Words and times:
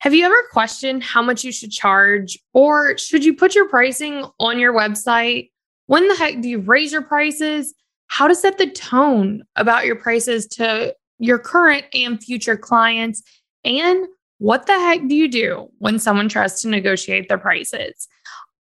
Have 0.00 0.14
you 0.14 0.24
ever 0.24 0.42
questioned 0.50 1.02
how 1.02 1.20
much 1.20 1.44
you 1.44 1.52
should 1.52 1.70
charge, 1.70 2.38
or 2.54 2.96
should 2.96 3.22
you 3.22 3.34
put 3.34 3.54
your 3.54 3.68
pricing 3.68 4.24
on 4.40 4.58
your 4.58 4.72
website? 4.72 5.50
When 5.88 6.08
the 6.08 6.14
heck 6.14 6.40
do 6.40 6.48
you 6.48 6.60
raise 6.60 6.90
your 6.90 7.02
prices? 7.02 7.74
How 8.06 8.26
to 8.26 8.34
set 8.34 8.56
the 8.56 8.70
tone 8.70 9.42
about 9.56 9.84
your 9.84 9.96
prices 9.96 10.46
to 10.48 10.94
your 11.18 11.38
current 11.38 11.84
and 11.92 12.22
future 12.22 12.56
clients? 12.56 13.22
And 13.62 14.06
what 14.38 14.66
the 14.66 14.72
heck 14.72 15.06
do 15.06 15.14
you 15.14 15.28
do 15.28 15.68
when 15.80 15.98
someone 15.98 16.30
tries 16.30 16.62
to 16.62 16.68
negotiate 16.68 17.28
their 17.28 17.36
prices? 17.36 18.08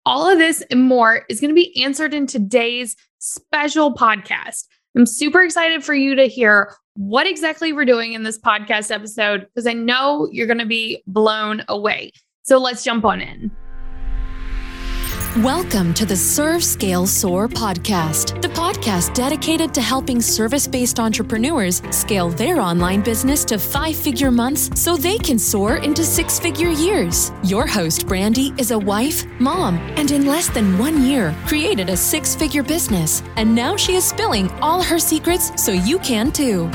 All 0.05 0.29
of 0.29 0.39
this 0.39 0.61
and 0.69 0.83
more 0.83 1.25
is 1.29 1.39
going 1.39 1.51
to 1.51 1.55
be 1.55 1.81
answered 1.81 2.13
in 2.13 2.27
today's 2.27 2.97
special 3.19 3.93
podcast. 3.93 4.65
I'm 4.93 5.05
super 5.05 5.41
excited 5.41 5.85
for 5.85 5.93
you 5.93 6.15
to 6.15 6.27
hear 6.27 6.75
what 6.99 7.25
exactly 7.25 7.71
we're 7.71 7.85
doing 7.85 8.11
in 8.11 8.23
this 8.23 8.37
podcast 8.37 8.91
episode 8.91 9.47
because 9.47 9.65
I 9.65 9.71
know 9.71 10.27
you're 10.33 10.47
going 10.47 10.59
to 10.59 10.65
be 10.65 11.01
blown 11.07 11.63
away. 11.69 12.11
So 12.43 12.57
let's 12.57 12.83
jump 12.83 13.05
on 13.05 13.21
in. 13.21 13.51
Welcome 15.37 15.93
to 15.93 16.05
the 16.05 16.15
Serve 16.17 16.61
Scale 16.61 17.07
Soar 17.07 17.47
podcast, 17.47 18.41
the 18.41 18.49
podcast 18.49 19.13
dedicated 19.13 19.73
to 19.75 19.81
helping 19.81 20.19
service 20.19 20.67
based 20.67 20.99
entrepreneurs 20.99 21.81
scale 21.91 22.27
their 22.27 22.59
online 22.59 23.01
business 23.01 23.45
to 23.45 23.57
five 23.57 23.95
figure 23.95 24.31
months 24.31 24.69
so 24.77 24.97
they 24.97 25.17
can 25.17 25.39
soar 25.39 25.77
into 25.77 26.03
six 26.03 26.37
figure 26.37 26.71
years. 26.71 27.31
Your 27.43 27.65
host, 27.65 28.07
Brandy, 28.07 28.53
is 28.57 28.71
a 28.71 28.79
wife, 28.79 29.25
mom, 29.39 29.77
and 29.95 30.11
in 30.11 30.25
less 30.25 30.49
than 30.49 30.77
one 30.77 31.03
year, 31.05 31.33
created 31.45 31.89
a 31.89 31.95
six 31.95 32.35
figure 32.35 32.63
business. 32.63 33.23
And 33.37 33.55
now 33.55 33.77
she 33.77 33.95
is 33.95 34.03
spilling 34.03 34.51
all 34.59 34.83
her 34.83 34.99
secrets 34.99 35.63
so 35.63 35.71
you 35.71 35.99
can 35.99 36.31
too. 36.33 36.69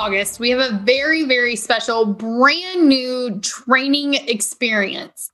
August, 0.00 0.40
we 0.40 0.48
have 0.48 0.60
a 0.60 0.78
very, 0.78 1.24
very 1.24 1.54
special 1.54 2.06
brand 2.06 2.88
new 2.88 3.38
training 3.42 4.14
experience. 4.14 5.30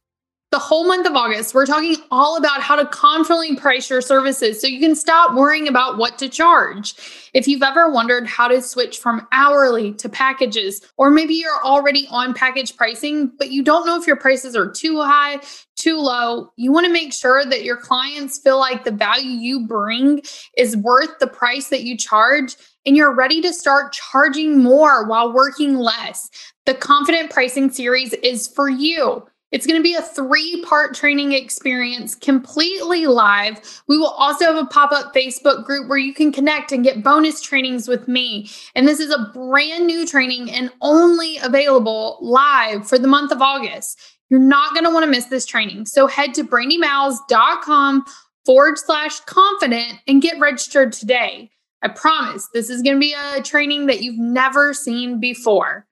The 0.53 0.61
whole 0.61 0.87
month 0.87 1.09
of 1.09 1.17
August, 1.17 1.55
we're 1.55 1.67
talking 1.67 1.97
all 2.13 2.37
about 2.37 2.63
how 2.63 2.77
to 2.77 2.87
confidently 2.87 3.57
price 3.57 3.91
your 3.91 4.01
services 4.01 4.61
so 4.61 4.69
you 4.69 4.79
can 4.79 4.95
stop 4.95 5.35
worrying 5.35 5.67
about 5.67 5.99
what 5.99 6.19
to 6.19 6.29
charge. 6.29 6.95
If 7.35 7.49
you've 7.49 7.65
ever 7.65 7.91
wondered 7.91 8.29
how 8.29 8.47
to 8.49 8.63
switch 8.63 8.99
from 8.99 9.27
hourly 9.33 9.93
to 9.95 10.09
packages, 10.09 10.81
or 10.97 11.11
maybe 11.11 11.35
you're 11.35 11.65
already 11.65 12.07
on 12.11 12.33
package 12.33 12.77
pricing, 12.77 13.33
but 13.39 13.51
you 13.51 13.65
don't 13.65 13.87
know 13.87 14.01
if 14.01 14.07
your 14.07 14.17
prices 14.17 14.55
are 14.55 14.71
too 14.71 15.03
high, 15.03 15.41
too 15.75 15.99
low, 15.99 16.53
you 16.57 16.71
want 16.71 16.87
to 16.87 16.93
make 16.93 17.13
sure 17.13 17.45
that 17.45 17.65
your 17.65 17.77
clients 17.77 18.39
feel 18.39 18.59
like 18.59 18.85
the 18.85 18.93
value 18.93 19.31
you 19.31 19.67
bring 19.67 20.23
is 20.57 20.77
worth 20.77 21.19
the 21.19 21.27
price 21.27 21.71
that 21.71 21.83
you 21.83 21.97
charge 21.97 22.55
and 22.87 22.97
you're 22.97 23.13
ready 23.13 23.43
to 23.43 23.53
start 23.53 23.93
charging 23.93 24.63
more 24.63 25.09
while 25.09 25.33
working 25.33 25.77
less, 25.77 26.31
the 26.67 26.75
Confident 26.75 27.31
Pricing 27.31 27.69
Series 27.69 28.13
is 28.13 28.47
for 28.47 28.69
you. 28.69 29.27
It's 29.53 29.67
going 29.67 29.79
to 29.79 29.83
be 29.83 29.95
a 29.95 30.03
three 30.03 30.63
part 30.67 30.95
training 30.95 31.33
experience 31.33 32.15
completely 32.15 33.07
live. 33.07 33.83
We 33.87 33.97
will 33.97 34.09
also 34.09 34.45
have 34.47 34.57
a 34.57 34.67
pop 34.67 34.91
up 34.91 35.15
Facebook 35.15 35.65
group 35.65 35.89
where 35.89 35.99
you 35.99 36.13
can 36.13 36.33
connect 36.33 36.73
and 36.73 36.83
get 36.83 37.05
bonus 37.05 37.41
trainings 37.41 37.87
with 37.87 38.09
me. 38.09 38.51
And 38.75 38.89
this 38.89 38.99
is 38.99 39.11
a 39.11 39.31
brand 39.33 39.87
new 39.87 40.07
training 40.07 40.51
and 40.51 40.73
only 40.81 41.39
available 41.39 42.19
live 42.21 42.89
for 42.89 42.99
the 42.99 43.09
month 43.09 43.31
of 43.31 43.41
August. 43.41 44.01
You're 44.31 44.41
not 44.41 44.75
going 44.75 44.85
to 44.85 44.91
want 44.91 45.05
to 45.05 45.11
miss 45.11 45.27
this 45.27 45.47
training. 45.47 45.87
So 45.87 46.09
head 46.09 46.35
to 46.35 46.43
brandymiles.com 46.43 48.05
forward 48.45 48.79
slash 48.79 49.21
confident 49.21 50.01
and 50.09 50.21
get 50.21 50.41
registered 50.41 50.93
today. 50.93 51.51
I 51.83 51.89
promise 51.89 52.49
this 52.53 52.69
is 52.69 52.83
going 52.83 52.97
to 52.97 53.01
be 53.01 53.15
a 53.15 53.43
training 53.43 53.87
that 53.87 54.03
you've 54.03 54.19
never 54.19 54.75
seen 54.75 55.21
before. 55.21 55.87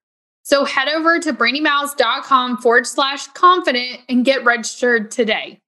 So 0.44 0.66
head 0.66 0.88
over 0.88 1.18
to 1.18 1.32
brandymiles.com 1.32 2.58
forward 2.58 2.86
slash 2.86 3.26
confident 3.28 4.00
and 4.10 4.26
get 4.26 4.44
registered 4.44 5.10
today. 5.10 5.58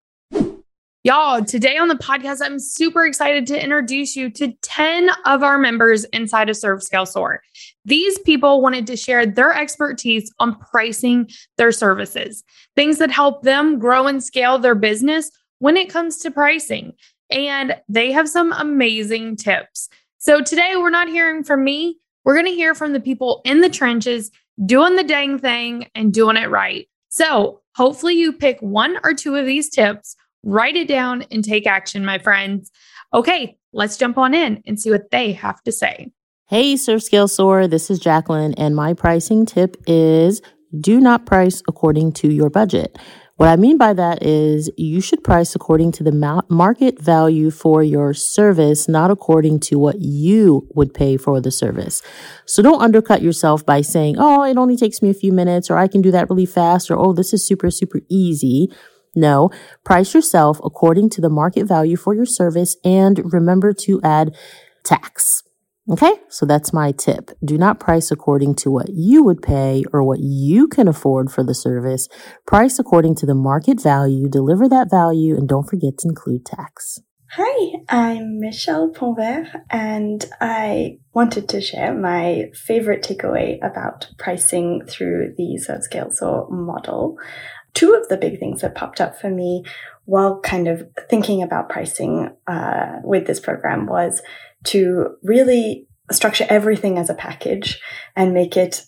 Y'all, 1.02 1.42
today 1.42 1.78
on 1.78 1.88
the 1.88 1.94
podcast, 1.94 2.44
I'm 2.44 2.58
super 2.58 3.06
excited 3.06 3.46
to 3.46 3.62
introduce 3.62 4.16
you 4.16 4.28
to 4.32 4.52
10 4.60 5.08
of 5.24 5.42
our 5.42 5.56
members 5.56 6.04
inside 6.06 6.50
of 6.50 6.58
Serve 6.58 6.82
Scale 6.82 7.06
Soar. 7.06 7.40
These 7.86 8.18
people 8.18 8.60
wanted 8.60 8.86
to 8.88 8.96
share 8.96 9.24
their 9.24 9.54
expertise 9.54 10.30
on 10.40 10.58
pricing 10.58 11.30
their 11.56 11.72
services, 11.72 12.44
things 12.74 12.98
that 12.98 13.10
help 13.10 13.44
them 13.44 13.78
grow 13.78 14.06
and 14.06 14.22
scale 14.22 14.58
their 14.58 14.74
business 14.74 15.30
when 15.58 15.78
it 15.78 15.88
comes 15.88 16.18
to 16.18 16.30
pricing. 16.30 16.92
And 17.30 17.76
they 17.88 18.12
have 18.12 18.28
some 18.28 18.52
amazing 18.52 19.36
tips. 19.36 19.88
So 20.18 20.42
today 20.42 20.74
we're 20.76 20.90
not 20.90 21.08
hearing 21.08 21.44
from 21.44 21.64
me. 21.64 21.98
We're 22.24 22.34
going 22.34 22.46
to 22.46 22.52
hear 22.52 22.74
from 22.74 22.92
the 22.92 23.00
people 23.00 23.40
in 23.46 23.62
the 23.62 23.70
trenches 23.70 24.30
doing 24.64 24.96
the 24.96 25.04
dang 25.04 25.38
thing 25.38 25.88
and 25.94 26.12
doing 26.12 26.36
it 26.36 26.50
right. 26.50 26.88
So 27.08 27.60
hopefully 27.74 28.14
you 28.14 28.32
pick 28.32 28.58
one 28.60 28.98
or 29.04 29.14
two 29.14 29.36
of 29.36 29.46
these 29.46 29.68
tips, 29.68 30.16
write 30.42 30.76
it 30.76 30.88
down, 30.88 31.24
and 31.30 31.44
take 31.44 31.66
action, 31.66 32.04
my 32.04 32.18
friends. 32.18 32.70
Okay, 33.12 33.58
let's 33.72 33.96
jump 33.96 34.18
on 34.18 34.34
in 34.34 34.62
and 34.66 34.80
see 34.80 34.90
what 34.90 35.10
they 35.10 35.32
have 35.32 35.62
to 35.64 35.72
say. 35.72 36.10
Hey, 36.48 36.76
Serve 36.76 37.02
Scale 37.02 37.28
Soar. 37.28 37.66
This 37.66 37.90
is 37.90 37.98
Jacqueline, 37.98 38.54
and 38.54 38.76
my 38.76 38.94
pricing 38.94 39.46
tip 39.46 39.76
is 39.86 40.40
do 40.80 41.00
not 41.00 41.26
price 41.26 41.62
according 41.68 42.12
to 42.12 42.32
your 42.32 42.50
budget. 42.50 42.98
What 43.36 43.50
I 43.50 43.56
mean 43.56 43.76
by 43.76 43.92
that 43.92 44.22
is 44.22 44.70
you 44.78 45.02
should 45.02 45.22
price 45.22 45.54
according 45.54 45.92
to 45.92 46.02
the 46.02 46.42
market 46.48 46.98
value 46.98 47.50
for 47.50 47.82
your 47.82 48.14
service, 48.14 48.88
not 48.88 49.10
according 49.10 49.60
to 49.60 49.78
what 49.78 50.00
you 50.00 50.66
would 50.74 50.94
pay 50.94 51.18
for 51.18 51.38
the 51.42 51.50
service. 51.50 52.02
So 52.46 52.62
don't 52.62 52.80
undercut 52.80 53.20
yourself 53.20 53.64
by 53.66 53.82
saying, 53.82 54.16
oh, 54.18 54.42
it 54.42 54.56
only 54.56 54.74
takes 54.74 55.02
me 55.02 55.10
a 55.10 55.14
few 55.14 55.32
minutes, 55.34 55.70
or 55.70 55.76
I 55.76 55.86
can 55.86 56.00
do 56.00 56.10
that 56.12 56.30
really 56.30 56.46
fast, 56.46 56.90
or 56.90 56.96
oh, 56.96 57.12
this 57.12 57.34
is 57.34 57.46
super, 57.46 57.70
super 57.70 58.00
easy. 58.08 58.72
No, 59.14 59.50
price 59.84 60.14
yourself 60.14 60.58
according 60.64 61.10
to 61.10 61.20
the 61.20 61.30
market 61.30 61.66
value 61.66 61.96
for 61.96 62.14
your 62.14 62.26
service 62.26 62.76
and 62.84 63.32
remember 63.34 63.74
to 63.74 64.00
add 64.02 64.34
tax. 64.82 65.42
Okay, 65.88 66.14
so 66.28 66.44
that's 66.44 66.72
my 66.72 66.90
tip. 66.90 67.30
Do 67.44 67.56
not 67.56 67.78
price 67.78 68.10
according 68.10 68.56
to 68.56 68.72
what 68.72 68.88
you 68.88 69.22
would 69.22 69.40
pay 69.40 69.84
or 69.92 70.02
what 70.02 70.18
you 70.18 70.66
can 70.66 70.88
afford 70.88 71.30
for 71.30 71.44
the 71.44 71.54
service. 71.54 72.08
Price 72.44 72.80
according 72.80 73.14
to 73.16 73.26
the 73.26 73.36
market 73.36 73.80
value, 73.80 74.28
deliver 74.28 74.68
that 74.68 74.90
value, 74.90 75.36
and 75.36 75.48
don't 75.48 75.68
forget 75.68 75.98
to 75.98 76.08
include 76.08 76.44
tax. 76.44 76.98
Hi, 77.30 77.78
I'm 77.88 78.40
Michelle 78.40 78.90
Ponvert, 78.90 79.48
and 79.70 80.24
I 80.40 80.98
wanted 81.12 81.48
to 81.50 81.60
share 81.60 81.94
my 81.94 82.50
favorite 82.52 83.04
takeaway 83.04 83.58
about 83.64 84.08
pricing 84.18 84.82
through 84.88 85.34
the 85.36 85.56
Serve 85.58 85.84
Scale 85.84 86.10
Soar 86.10 86.48
model. 86.50 87.16
Two 87.74 87.94
of 87.94 88.08
the 88.08 88.16
big 88.16 88.40
things 88.40 88.62
that 88.62 88.74
popped 88.74 89.00
up 89.00 89.20
for 89.20 89.30
me 89.30 89.64
while 90.06 90.40
kind 90.40 90.68
of 90.68 90.88
thinking 91.10 91.42
about 91.42 91.68
pricing 91.68 92.30
uh, 92.46 92.96
with 93.04 93.26
this 93.26 93.40
program 93.40 93.86
was 93.86 94.22
to 94.64 95.16
really 95.22 95.86
structure 96.10 96.46
everything 96.48 96.98
as 96.98 97.10
a 97.10 97.14
package 97.14 97.80
and 98.14 98.32
make 98.32 98.56
it 98.56 98.86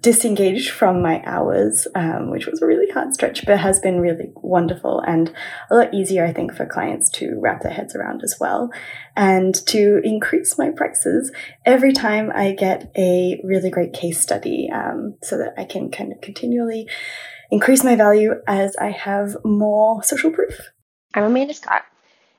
disengaged 0.00 0.70
from 0.70 1.02
my 1.02 1.22
hours, 1.24 1.86
um, 1.94 2.30
which 2.30 2.46
was 2.46 2.60
a 2.60 2.66
really 2.66 2.90
hard 2.90 3.14
stretch, 3.14 3.46
but 3.46 3.58
has 3.58 3.78
been 3.78 4.00
really 4.00 4.32
wonderful 4.36 5.00
and 5.00 5.32
a 5.70 5.74
lot 5.74 5.94
easier, 5.94 6.24
I 6.24 6.32
think, 6.32 6.52
for 6.52 6.66
clients 6.66 7.08
to 7.10 7.38
wrap 7.40 7.62
their 7.62 7.72
heads 7.72 7.94
around 7.94 8.22
as 8.22 8.36
well. 8.40 8.70
And 9.16 9.54
to 9.66 10.00
increase 10.02 10.58
my 10.58 10.70
prices 10.70 11.32
every 11.64 11.92
time 11.92 12.32
I 12.34 12.52
get 12.52 12.90
a 12.96 13.40
really 13.44 13.70
great 13.70 13.92
case 13.92 14.20
study 14.20 14.68
um, 14.72 15.16
so 15.22 15.38
that 15.38 15.54
I 15.56 15.64
can 15.64 15.90
kind 15.90 16.12
of 16.12 16.20
continually 16.20 16.88
increase 17.50 17.84
my 17.84 17.96
value 17.96 18.34
as 18.46 18.76
I 18.76 18.90
have 18.90 19.36
more 19.44 20.02
social 20.02 20.30
proof. 20.30 20.58
I'm 21.12 21.24
Amanda 21.24 21.54
Scott, 21.54 21.82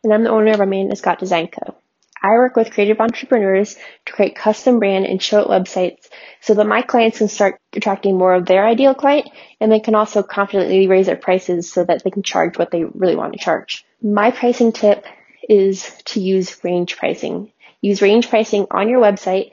and 0.04 0.14
I'm 0.14 0.24
the 0.24 0.30
owner 0.30 0.52
of 0.52 0.60
Amanda 0.60 0.96
Scott 0.96 1.20
Design 1.20 1.48
Co. 1.48 1.76
I 2.24 2.30
work 2.30 2.56
with 2.56 2.72
creative 2.72 3.00
entrepreneurs 3.00 3.76
to 4.06 4.14
create 4.14 4.36
custom 4.36 4.80
brand 4.80 5.06
and 5.06 5.20
Showit 5.20 5.48
websites 5.48 6.10
so 6.42 6.56
that 6.56 6.66
my 6.66 6.82
clients 6.82 7.20
can 7.20 7.28
start 7.28 7.60
attracting 7.74 8.18
more 8.18 8.34
of 8.34 8.48
their 8.48 8.66
ideal 8.66 8.96
client 8.96 9.30
and 9.62 9.72
they 9.72 9.80
can 9.80 9.94
also 9.94 10.24
confidently 10.24 10.88
raise 10.88 11.06
their 11.06 11.18
prices 11.18 11.72
so 11.72 11.84
that 11.84 12.04
they 12.04 12.10
can 12.10 12.24
charge 12.24 12.58
what 12.58 12.72
they 12.72 12.84
really 12.84 13.16
want 13.16 13.34
to 13.34 13.40
charge. 13.40 13.86
My 14.02 14.32
pricing 14.32 14.72
tip 14.72 15.06
is 15.48 15.92
to 16.06 16.20
use 16.20 16.64
range 16.64 16.98
pricing. 16.98 17.52
Use 17.82 18.02
range 18.02 18.30
pricing 18.30 18.66
on 18.72 18.90
your 18.90 19.02
website 19.02 19.52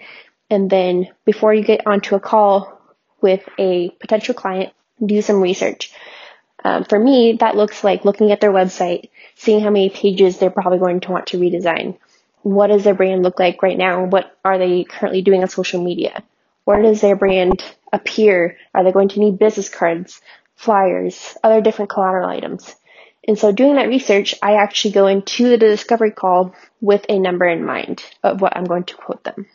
and 0.49 0.71
then 0.71 1.09
before 1.27 1.53
you 1.53 1.63
get 1.63 1.87
onto 1.87 2.15
a 2.15 2.21
call 2.21 2.81
with 3.21 3.47
a 3.59 3.91
potential 4.01 4.35
client, 4.35 4.73
do 5.05 5.23
some 5.23 5.41
research. 5.41 5.93
Um, 6.65 6.85
for 6.85 6.99
me, 6.99 7.39
that 7.41 7.57
looks 7.57 7.83
like 7.83 8.05
looking 8.05 8.31
at 8.31 8.41
their 8.41 8.53
website, 8.53 9.11
seeing 9.35 9.61
how 9.61 9.71
many 9.71 9.91
pages 9.91 10.39
they're 10.39 10.51
probably 10.51 10.79
going 10.79 11.01
to 11.01 11.11
want 11.11 11.27
to 11.29 11.39
redesign 11.39 11.97
what 12.43 12.69
does 12.69 12.85
their 12.85 12.95
brand 12.95 13.23
look 13.23 13.39
like 13.39 13.63
right 13.63 13.79
now? 13.79 14.05
What 14.05 14.37
are 14.45 14.59
they 14.59 14.85
currently 14.85 15.23
doing 15.23 15.43
on 15.43 15.49
social 15.49 15.83
media? 15.83 16.23
Where 16.65 16.83
does 16.83 17.01
their 17.01 17.17
brand 17.17 17.63
appear? 17.93 18.57
Are 18.75 18.85
they 18.85 18.93
going 18.93 19.09
to 19.11 19.21
need 19.21 19.39
business 19.39 19.69
cards, 19.69 20.21
flyers, 20.57 21.37
other 21.43 21.61
different 21.61 21.91
collateral 21.91 22.29
items? 22.29 22.75
And 23.27 23.39
so 23.39 23.53
doing 23.53 23.77
that 23.77 23.89
research, 23.89 24.35
I 24.43 24.55
actually 24.55 24.93
go 24.93 25.07
into 25.07 25.51
the 25.51 25.59
discovery 25.59 26.11
call 26.11 26.55
with 26.81 27.07
a 27.09 27.19
number 27.19 27.47
in 27.47 27.65
mind 27.65 28.03
of 28.23 28.41
what 28.41 28.57
I'm 28.57 28.65
going 28.65 28.85
to 28.85 28.95
quote 28.95 29.23
them. 29.23 29.47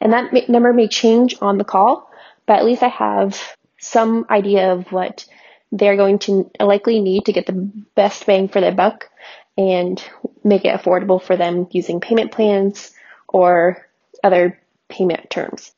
And 0.00 0.12
that 0.12 0.48
number 0.48 0.72
may 0.72 0.88
change 0.88 1.36
on 1.40 1.58
the 1.58 1.64
call, 1.64 2.08
but 2.46 2.58
at 2.58 2.64
least 2.64 2.82
I 2.82 2.88
have 2.88 3.56
some 3.80 4.26
idea 4.30 4.72
of 4.72 4.90
what 4.92 5.26
they're 5.72 5.96
going 5.96 6.18
to 6.20 6.50
likely 6.60 7.00
need 7.00 7.24
to 7.26 7.32
get 7.32 7.46
the 7.46 7.70
best 7.94 8.26
bang 8.26 8.48
for 8.48 8.60
their 8.60 8.74
buck 8.74 9.08
and 9.56 10.02
make 10.44 10.64
it 10.64 10.78
affordable 10.78 11.22
for 11.22 11.36
them 11.36 11.66
using 11.70 12.00
payment 12.00 12.32
plans 12.32 12.92
or 13.28 13.86
other 14.24 14.58
payment 14.88 15.30
terms. 15.30 15.72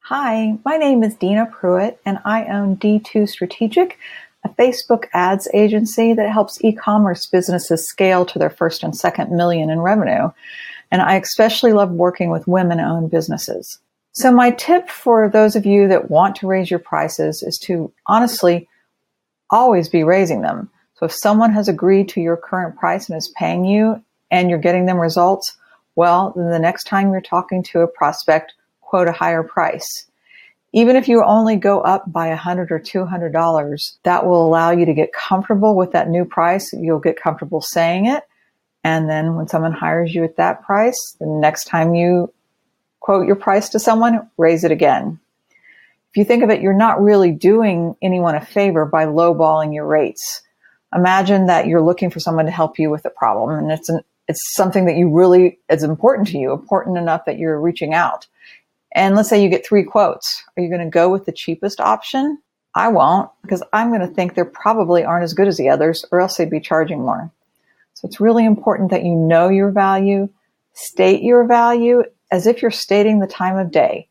Hi, 0.00 0.58
my 0.64 0.76
name 0.76 1.02
is 1.02 1.14
Dina 1.14 1.46
Pruitt, 1.46 1.98
and 2.04 2.18
I 2.24 2.44
own 2.44 2.76
D2 2.76 3.28
Strategic, 3.28 3.98
a 4.44 4.50
Facebook 4.50 5.06
ads 5.14 5.48
agency 5.54 6.12
that 6.12 6.30
helps 6.30 6.62
e-commerce 6.62 7.26
businesses 7.26 7.88
scale 7.88 8.26
to 8.26 8.38
their 8.38 8.50
first 8.50 8.82
and 8.82 8.94
second 8.94 9.30
million 9.30 9.70
in 9.70 9.80
revenue. 9.80 10.30
And 10.90 11.00
I 11.00 11.16
especially 11.16 11.72
love 11.72 11.90
working 11.90 12.30
with 12.30 12.46
women-owned 12.46 13.10
businesses. 13.10 13.78
So 14.14 14.30
my 14.30 14.52
tip 14.52 14.88
for 14.88 15.28
those 15.28 15.56
of 15.56 15.66
you 15.66 15.88
that 15.88 16.08
want 16.08 16.36
to 16.36 16.46
raise 16.46 16.70
your 16.70 16.78
prices 16.78 17.42
is 17.42 17.58
to 17.64 17.92
honestly 18.06 18.68
always 19.50 19.88
be 19.88 20.04
raising 20.04 20.40
them. 20.40 20.70
So 20.94 21.06
if 21.06 21.12
someone 21.12 21.52
has 21.52 21.68
agreed 21.68 22.08
to 22.10 22.20
your 22.20 22.36
current 22.36 22.76
price 22.76 23.08
and 23.08 23.18
is 23.18 23.32
paying 23.36 23.64
you 23.64 24.02
and 24.30 24.48
you're 24.48 24.60
getting 24.60 24.86
them 24.86 24.98
results, 24.98 25.56
well, 25.96 26.32
then 26.36 26.50
the 26.50 26.60
next 26.60 26.84
time 26.84 27.10
you're 27.10 27.20
talking 27.20 27.64
to 27.64 27.80
a 27.80 27.88
prospect, 27.88 28.52
quote 28.80 29.08
a 29.08 29.12
higher 29.12 29.42
price. 29.42 30.06
Even 30.72 30.94
if 30.94 31.08
you 31.08 31.24
only 31.24 31.56
go 31.56 31.80
up 31.80 32.10
by 32.12 32.28
a 32.28 32.36
hundred 32.36 32.70
or 32.70 32.78
two 32.78 33.04
hundred 33.04 33.32
dollars, 33.32 33.98
that 34.04 34.26
will 34.26 34.46
allow 34.46 34.70
you 34.70 34.86
to 34.86 34.94
get 34.94 35.12
comfortable 35.12 35.74
with 35.74 35.90
that 35.90 36.08
new 36.08 36.24
price. 36.24 36.72
You'll 36.72 37.00
get 37.00 37.20
comfortable 37.20 37.60
saying 37.60 38.06
it. 38.06 38.22
And 38.84 39.10
then 39.10 39.34
when 39.34 39.48
someone 39.48 39.72
hires 39.72 40.14
you 40.14 40.22
at 40.22 40.36
that 40.36 40.62
price, 40.62 41.16
the 41.18 41.26
next 41.26 41.64
time 41.64 41.94
you 41.94 42.32
quote 43.04 43.26
your 43.26 43.36
price 43.36 43.68
to 43.68 43.78
someone, 43.78 44.30
raise 44.38 44.64
it 44.64 44.70
again. 44.70 45.20
If 45.50 46.16
you 46.16 46.24
think 46.24 46.42
of 46.42 46.48
it, 46.48 46.62
you're 46.62 46.72
not 46.72 47.02
really 47.02 47.32
doing 47.32 47.96
anyone 48.00 48.34
a 48.34 48.40
favor 48.40 48.86
by 48.86 49.04
lowballing 49.04 49.74
your 49.74 49.84
rates. 49.84 50.40
Imagine 50.94 51.44
that 51.48 51.66
you're 51.66 51.82
looking 51.82 52.08
for 52.08 52.18
someone 52.18 52.46
to 52.46 52.50
help 52.50 52.78
you 52.78 52.88
with 52.88 53.04
a 53.04 53.10
problem 53.10 53.58
and 53.58 53.70
it's 53.70 53.90
an, 53.90 54.00
it's 54.26 54.54
something 54.54 54.86
that 54.86 54.96
you 54.96 55.14
really 55.14 55.58
is 55.68 55.82
important 55.82 56.28
to 56.28 56.38
you, 56.38 56.54
important 56.54 56.96
enough 56.96 57.26
that 57.26 57.36
you're 57.38 57.60
reaching 57.60 57.92
out. 57.92 58.26
And 58.94 59.14
let's 59.14 59.28
say 59.28 59.42
you 59.42 59.50
get 59.50 59.66
three 59.66 59.84
quotes. 59.84 60.42
Are 60.56 60.62
you 60.62 60.70
going 60.70 60.80
to 60.80 60.88
go 60.88 61.10
with 61.10 61.26
the 61.26 61.32
cheapest 61.32 61.80
option? 61.80 62.38
I 62.74 62.88
won't 62.88 63.28
because 63.42 63.62
I'm 63.70 63.90
going 63.90 64.00
to 64.00 64.14
think 64.14 64.34
they 64.34 64.44
probably 64.44 65.04
aren't 65.04 65.24
as 65.24 65.34
good 65.34 65.48
as 65.48 65.58
the 65.58 65.68
others 65.68 66.06
or 66.10 66.22
else 66.22 66.38
they'd 66.38 66.48
be 66.48 66.58
charging 66.58 67.02
more. 67.02 67.30
So 67.92 68.08
it's 68.08 68.18
really 68.18 68.46
important 68.46 68.92
that 68.92 69.04
you 69.04 69.14
know 69.14 69.50
your 69.50 69.72
value, 69.72 70.30
state 70.72 71.22
your 71.22 71.46
value 71.46 72.04
as 72.30 72.46
if 72.46 72.62
you're 72.62 72.70
stating 72.70 73.20
the 73.20 73.26
time 73.26 73.56
of 73.56 73.70
day. 73.70 74.08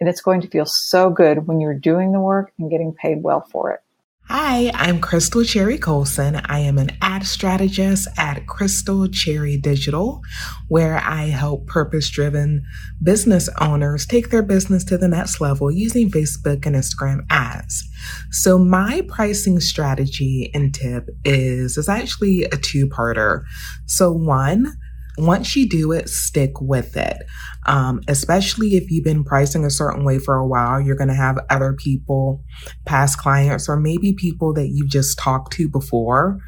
And 0.00 0.08
it's 0.08 0.20
going 0.20 0.40
to 0.40 0.48
feel 0.48 0.66
so 0.66 1.10
good 1.10 1.46
when 1.46 1.60
you're 1.60 1.78
doing 1.78 2.12
the 2.12 2.20
work 2.20 2.52
and 2.58 2.70
getting 2.70 2.92
paid 2.92 3.22
well 3.22 3.46
for 3.52 3.70
it. 3.72 3.80
Hi, 4.28 4.70
I'm 4.74 4.98
Crystal 5.00 5.44
Cherry 5.44 5.76
Colson. 5.76 6.36
I 6.46 6.60
am 6.60 6.78
an 6.78 6.90
ad 7.02 7.26
strategist 7.26 8.08
at 8.16 8.46
Crystal 8.46 9.06
Cherry 9.08 9.58
Digital, 9.58 10.22
where 10.68 10.98
I 11.04 11.24
help 11.24 11.66
purpose 11.66 12.08
driven 12.08 12.64
business 13.02 13.50
owners 13.60 14.06
take 14.06 14.30
their 14.30 14.42
business 14.42 14.84
to 14.84 14.96
the 14.96 15.08
next 15.08 15.40
level 15.40 15.70
using 15.70 16.10
Facebook 16.10 16.64
and 16.64 16.74
Instagram 16.74 17.26
ads. 17.30 17.86
So 18.30 18.58
my 18.58 19.02
pricing 19.06 19.60
strategy 19.60 20.50
and 20.54 20.72
tip 20.72 21.10
is, 21.24 21.76
is 21.76 21.88
actually 21.88 22.44
a 22.44 22.56
two 22.56 22.86
parter. 22.86 23.42
So 23.86 24.10
one, 24.12 24.72
once 25.18 25.54
you 25.54 25.68
do 25.68 25.92
it, 25.92 26.08
stick 26.08 26.60
with 26.60 26.96
it. 26.96 27.18
Um, 27.66 28.00
especially 28.08 28.76
if 28.76 28.90
you've 28.90 29.04
been 29.04 29.24
pricing 29.24 29.64
a 29.64 29.70
certain 29.70 30.04
way 30.04 30.18
for 30.18 30.34
a 30.34 30.46
while, 30.46 30.80
you're 30.80 30.96
going 30.96 31.08
to 31.08 31.14
have 31.14 31.38
other 31.50 31.74
people, 31.74 32.42
past 32.86 33.18
clients, 33.18 33.68
or 33.68 33.76
maybe 33.76 34.12
people 34.12 34.52
that 34.54 34.68
you've 34.68 34.90
just 34.90 35.18
talked 35.18 35.52
to 35.54 35.68
before 35.68 36.38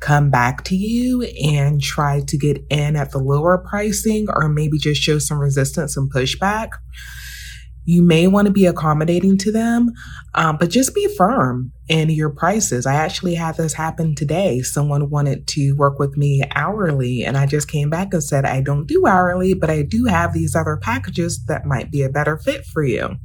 come 0.00 0.30
back 0.30 0.64
to 0.64 0.76
you 0.76 1.22
and 1.44 1.82
try 1.82 2.20
to 2.20 2.38
get 2.38 2.64
in 2.70 2.96
at 2.96 3.10
the 3.10 3.18
lower 3.18 3.58
pricing 3.58 4.26
or 4.30 4.48
maybe 4.48 4.78
just 4.78 5.00
show 5.00 5.18
some 5.18 5.38
resistance 5.38 5.96
and 5.96 6.12
pushback 6.12 6.70
you 7.90 8.02
may 8.02 8.28
want 8.28 8.46
to 8.46 8.52
be 8.52 8.66
accommodating 8.66 9.36
to 9.38 9.50
them, 9.50 9.90
um, 10.34 10.56
but 10.56 10.70
just 10.70 10.94
be 10.94 11.08
firm 11.16 11.72
in 11.88 12.08
your 12.08 12.30
prices. 12.30 12.86
I 12.86 12.94
actually 12.94 13.34
had 13.34 13.56
this 13.56 13.72
happen 13.72 14.14
today. 14.14 14.60
Someone 14.62 15.10
wanted 15.10 15.48
to 15.48 15.72
work 15.72 15.98
with 15.98 16.16
me 16.16 16.42
hourly, 16.54 17.24
and 17.24 17.36
I 17.36 17.46
just 17.46 17.68
came 17.68 17.90
back 17.90 18.12
and 18.12 18.22
said, 18.22 18.44
I 18.44 18.60
don't 18.60 18.86
do 18.86 19.06
hourly, 19.06 19.54
but 19.54 19.70
I 19.70 19.82
do 19.82 20.04
have 20.04 20.32
these 20.32 20.54
other 20.54 20.76
packages 20.76 21.44
that 21.46 21.66
might 21.66 21.90
be 21.90 22.02
a 22.02 22.08
better 22.08 22.38
fit 22.38 22.64
for 22.64 22.84
you 22.84 23.16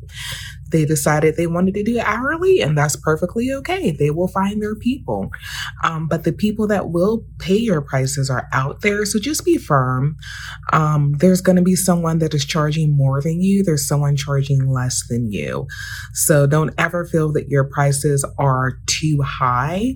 they 0.71 0.85
decided 0.85 1.35
they 1.35 1.47
wanted 1.47 1.73
to 1.75 1.83
do 1.83 1.97
it 1.97 2.05
hourly, 2.05 2.61
and 2.61 2.77
that's 2.77 2.95
perfectly 2.95 3.51
okay. 3.51 3.91
They 3.91 4.09
will 4.09 4.27
find 4.27 4.61
their 4.61 4.75
people. 4.75 5.29
Um, 5.83 6.07
but 6.07 6.23
the 6.23 6.33
people 6.33 6.67
that 6.67 6.89
will 6.89 7.23
pay 7.39 7.57
your 7.57 7.81
prices 7.81 8.29
are 8.29 8.47
out 8.51 8.81
there. 8.81 9.05
So 9.05 9.19
just 9.19 9.45
be 9.45 9.57
firm. 9.57 10.15
Um, 10.73 11.13
there's 11.19 11.41
going 11.41 11.57
to 11.57 11.61
be 11.61 11.75
someone 11.75 12.19
that 12.19 12.33
is 12.33 12.45
charging 12.45 12.97
more 12.97 13.21
than 13.21 13.41
you, 13.41 13.63
there's 13.63 13.87
someone 13.87 14.15
charging 14.15 14.67
less 14.67 15.03
than 15.07 15.31
you. 15.31 15.67
So 16.13 16.47
don't 16.47 16.73
ever 16.77 17.05
feel 17.05 17.31
that 17.33 17.49
your 17.49 17.65
prices 17.65 18.25
are 18.39 18.79
too 18.87 19.21
high 19.21 19.93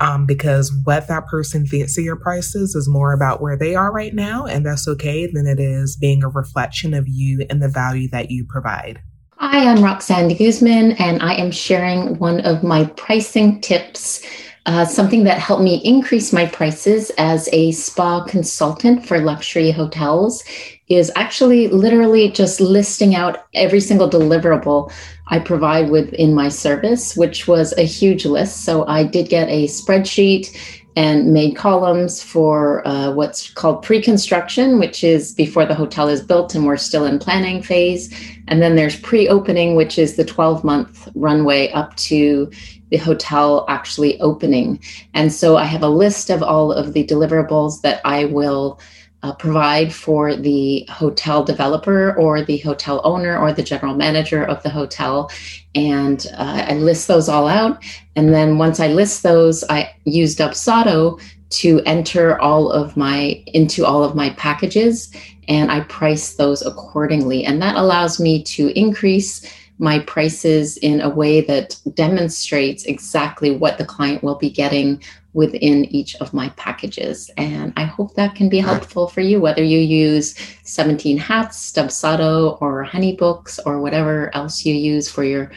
um, 0.00 0.26
because 0.26 0.72
what 0.84 1.08
that 1.08 1.26
person 1.26 1.66
thinks 1.66 1.96
of 1.98 2.04
your 2.04 2.16
prices 2.16 2.74
is 2.74 2.88
more 2.88 3.12
about 3.12 3.40
where 3.40 3.56
they 3.56 3.74
are 3.74 3.92
right 3.92 4.14
now, 4.14 4.46
and 4.46 4.64
that's 4.66 4.88
okay, 4.88 5.26
than 5.26 5.46
it 5.46 5.60
is 5.60 5.96
being 5.96 6.22
a 6.22 6.28
reflection 6.28 6.94
of 6.94 7.04
you 7.06 7.46
and 7.50 7.62
the 7.62 7.68
value 7.68 8.08
that 8.10 8.30
you 8.30 8.44
provide. 8.48 9.00
Hi, 9.44 9.68
I'm 9.68 9.82
Roxanne 9.82 10.36
Guzman, 10.36 10.92
and 11.00 11.20
I 11.20 11.34
am 11.34 11.50
sharing 11.50 12.16
one 12.20 12.42
of 12.42 12.62
my 12.62 12.84
pricing 12.84 13.60
tips, 13.60 14.24
uh, 14.66 14.84
something 14.84 15.24
that 15.24 15.40
helped 15.40 15.64
me 15.64 15.82
increase 15.84 16.32
my 16.32 16.46
prices 16.46 17.10
as 17.18 17.48
a 17.52 17.72
spa 17.72 18.22
consultant 18.22 19.04
for 19.04 19.18
luxury 19.18 19.72
hotels. 19.72 20.44
Is 20.86 21.10
actually 21.16 21.66
literally 21.66 22.30
just 22.30 22.60
listing 22.60 23.16
out 23.16 23.46
every 23.52 23.80
single 23.80 24.08
deliverable 24.08 24.92
I 25.26 25.40
provide 25.40 25.90
within 25.90 26.34
my 26.34 26.48
service, 26.48 27.16
which 27.16 27.48
was 27.48 27.76
a 27.76 27.82
huge 27.82 28.24
list. 28.24 28.64
So 28.64 28.86
I 28.86 29.02
did 29.02 29.28
get 29.28 29.48
a 29.48 29.66
spreadsheet 29.66 30.56
and 30.96 31.32
made 31.32 31.56
columns 31.56 32.22
for 32.22 32.86
uh, 32.86 33.12
what's 33.12 33.50
called 33.50 33.82
pre-construction, 33.82 34.78
which 34.78 35.02
is 35.02 35.32
before 35.32 35.64
the 35.64 35.74
hotel 35.74 36.08
is 36.08 36.20
built 36.22 36.54
and 36.54 36.66
we're 36.66 36.76
still 36.76 37.06
in 37.06 37.18
planning 37.18 37.62
phase. 37.62 38.12
And 38.48 38.60
then 38.60 38.76
there's 38.76 39.00
pre-opening, 39.00 39.74
which 39.74 39.98
is 39.98 40.16
the 40.16 40.24
12-month 40.24 41.08
runway 41.14 41.70
up 41.72 41.96
to 41.96 42.50
the 42.90 42.98
hotel 42.98 43.64
actually 43.68 44.20
opening. 44.20 44.78
And 45.14 45.32
so 45.32 45.56
I 45.56 45.64
have 45.64 45.82
a 45.82 45.88
list 45.88 46.28
of 46.28 46.42
all 46.42 46.72
of 46.72 46.92
the 46.92 47.06
deliverables 47.06 47.80
that 47.80 48.02
I 48.04 48.26
will 48.26 48.78
uh, 49.22 49.32
provide 49.34 49.92
for 49.92 50.34
the 50.34 50.84
hotel 50.90 51.44
developer 51.44 52.14
or 52.16 52.42
the 52.42 52.58
hotel 52.58 53.00
owner 53.04 53.38
or 53.38 53.52
the 53.52 53.62
general 53.62 53.94
manager 53.94 54.44
of 54.44 54.62
the 54.62 54.70
hotel. 54.70 55.30
And 55.74 56.26
uh, 56.36 56.66
I 56.68 56.74
list 56.74 57.08
those 57.08 57.28
all 57.28 57.46
out. 57.46 57.82
And 58.16 58.34
then 58.34 58.58
once 58.58 58.80
I 58.80 58.88
list 58.88 59.22
those, 59.22 59.64
I 59.64 59.94
used 60.04 60.38
Dubsado 60.38 61.20
to 61.50 61.80
enter 61.84 62.40
all 62.40 62.72
of 62.72 62.96
my 62.96 63.42
into 63.48 63.84
all 63.84 64.02
of 64.02 64.14
my 64.14 64.30
packages 64.30 65.12
and 65.48 65.70
I 65.70 65.80
price 65.80 66.34
those 66.34 66.64
accordingly. 66.64 67.44
And 67.44 67.60
that 67.62 67.76
allows 67.76 68.18
me 68.18 68.42
to 68.44 68.68
increase 68.78 69.46
my 69.78 69.98
prices 70.00 70.76
in 70.78 71.00
a 71.00 71.08
way 71.08 71.40
that 71.40 71.76
demonstrates 71.94 72.84
exactly 72.84 73.50
what 73.50 73.78
the 73.78 73.84
client 73.84 74.22
will 74.22 74.36
be 74.36 74.50
getting 74.50 75.02
within 75.34 75.84
each 75.86 76.14
of 76.16 76.34
my 76.34 76.50
packages. 76.50 77.30
And 77.36 77.72
I 77.76 77.84
hope 77.84 78.14
that 78.14 78.34
can 78.34 78.48
be 78.48 78.58
helpful 78.58 79.08
for 79.08 79.20
you, 79.20 79.40
whether 79.40 79.62
you 79.62 79.78
use 79.78 80.34
17 80.64 81.16
Hats, 81.18 81.72
Dubsado, 81.72 82.60
or 82.60 82.84
Honeybooks, 82.84 83.58
or 83.64 83.80
whatever 83.80 84.34
else 84.34 84.64
you 84.64 84.74
use 84.74 85.10
for 85.10 85.24
your 85.24 85.50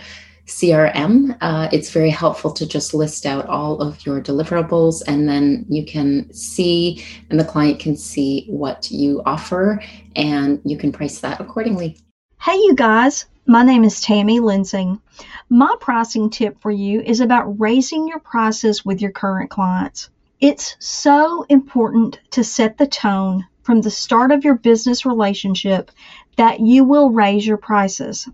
CRM. 0.47 1.37
Uh, 1.41 1.67
it's 1.71 1.89
very 1.89 2.09
helpful 2.09 2.51
to 2.51 2.67
just 2.67 2.93
list 2.93 3.25
out 3.25 3.47
all 3.47 3.81
of 3.81 4.05
your 4.05 4.21
deliverables 4.21 5.01
and 5.07 5.27
then 5.27 5.65
you 5.67 5.85
can 5.85 6.31
see, 6.31 7.03
and 7.29 7.39
the 7.39 7.45
client 7.45 7.79
can 7.79 7.97
see 7.97 8.45
what 8.47 8.89
you 8.91 9.21
offer, 9.25 9.81
and 10.15 10.61
you 10.63 10.77
can 10.77 10.91
price 10.91 11.19
that 11.19 11.39
accordingly. 11.39 11.97
Hey, 12.41 12.55
you 12.57 12.75
guys. 12.75 13.25
My 13.47 13.63
name 13.63 13.83
is 13.83 14.01
Tammy 14.01 14.39
Lensing. 14.39 14.99
My 15.49 15.75
pricing 15.79 16.29
tip 16.29 16.61
for 16.61 16.71
you 16.71 17.01
is 17.01 17.19
about 17.19 17.59
raising 17.59 18.07
your 18.07 18.19
prices 18.19 18.83
with 18.83 19.01
your 19.01 19.11
current 19.11 19.49
clients. 19.49 20.09
It's 20.39 20.75
so 20.79 21.45
important 21.49 22.19
to 22.31 22.43
set 22.43 22.77
the 22.77 22.87
tone 22.87 23.45
from 23.63 23.81
the 23.81 23.89
start 23.89 24.31
of 24.31 24.43
your 24.43 24.55
business 24.55 25.05
relationship 25.05 25.91
that 26.35 26.59
you 26.59 26.83
will 26.83 27.09
raise 27.09 27.47
your 27.47 27.57
prices. 27.57 28.27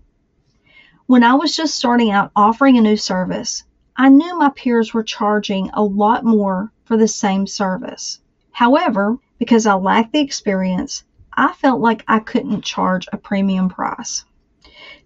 When 1.06 1.22
I 1.22 1.34
was 1.34 1.56
just 1.56 1.74
starting 1.74 2.10
out 2.10 2.32
offering 2.34 2.78
a 2.78 2.80
new 2.80 2.96
service, 2.96 3.64
I 3.96 4.08
knew 4.08 4.38
my 4.38 4.50
peers 4.50 4.94
were 4.94 5.02
charging 5.02 5.70
a 5.70 5.82
lot 5.82 6.24
more 6.24 6.72
for 6.84 6.96
the 6.96 7.08
same 7.08 7.46
service. 7.46 8.20
However, 8.50 9.18
because 9.38 9.66
I 9.66 9.74
lacked 9.74 10.12
the 10.12 10.20
experience, 10.20 11.04
I 11.32 11.52
felt 11.52 11.80
like 11.80 12.04
I 12.08 12.18
couldn't 12.18 12.64
charge 12.64 13.06
a 13.12 13.16
premium 13.16 13.68
price. 13.68 14.24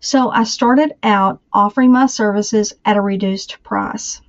So 0.00 0.30
I 0.30 0.44
started 0.44 0.94
out 1.02 1.40
offering 1.52 1.90
my 1.90 2.06
services 2.06 2.74
at 2.84 2.96
a 2.96 3.00
reduced 3.00 3.62
price. 3.62 4.20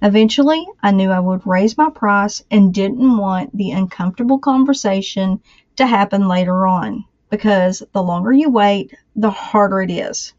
Eventually, 0.00 0.64
I 0.82 0.92
knew 0.92 1.10
I 1.10 1.18
would 1.18 1.46
raise 1.46 1.76
my 1.76 1.90
price 1.90 2.44
and 2.50 2.72
didn't 2.72 3.16
want 3.16 3.56
the 3.56 3.72
uncomfortable 3.72 4.38
conversation 4.38 5.40
to 5.76 5.86
happen 5.86 6.28
later 6.28 6.66
on 6.66 7.04
because 7.30 7.82
the 7.92 8.02
longer 8.02 8.32
you 8.32 8.50
wait, 8.50 8.94
the 9.16 9.30
harder 9.30 9.82
it 9.82 9.90
is. 9.90 10.34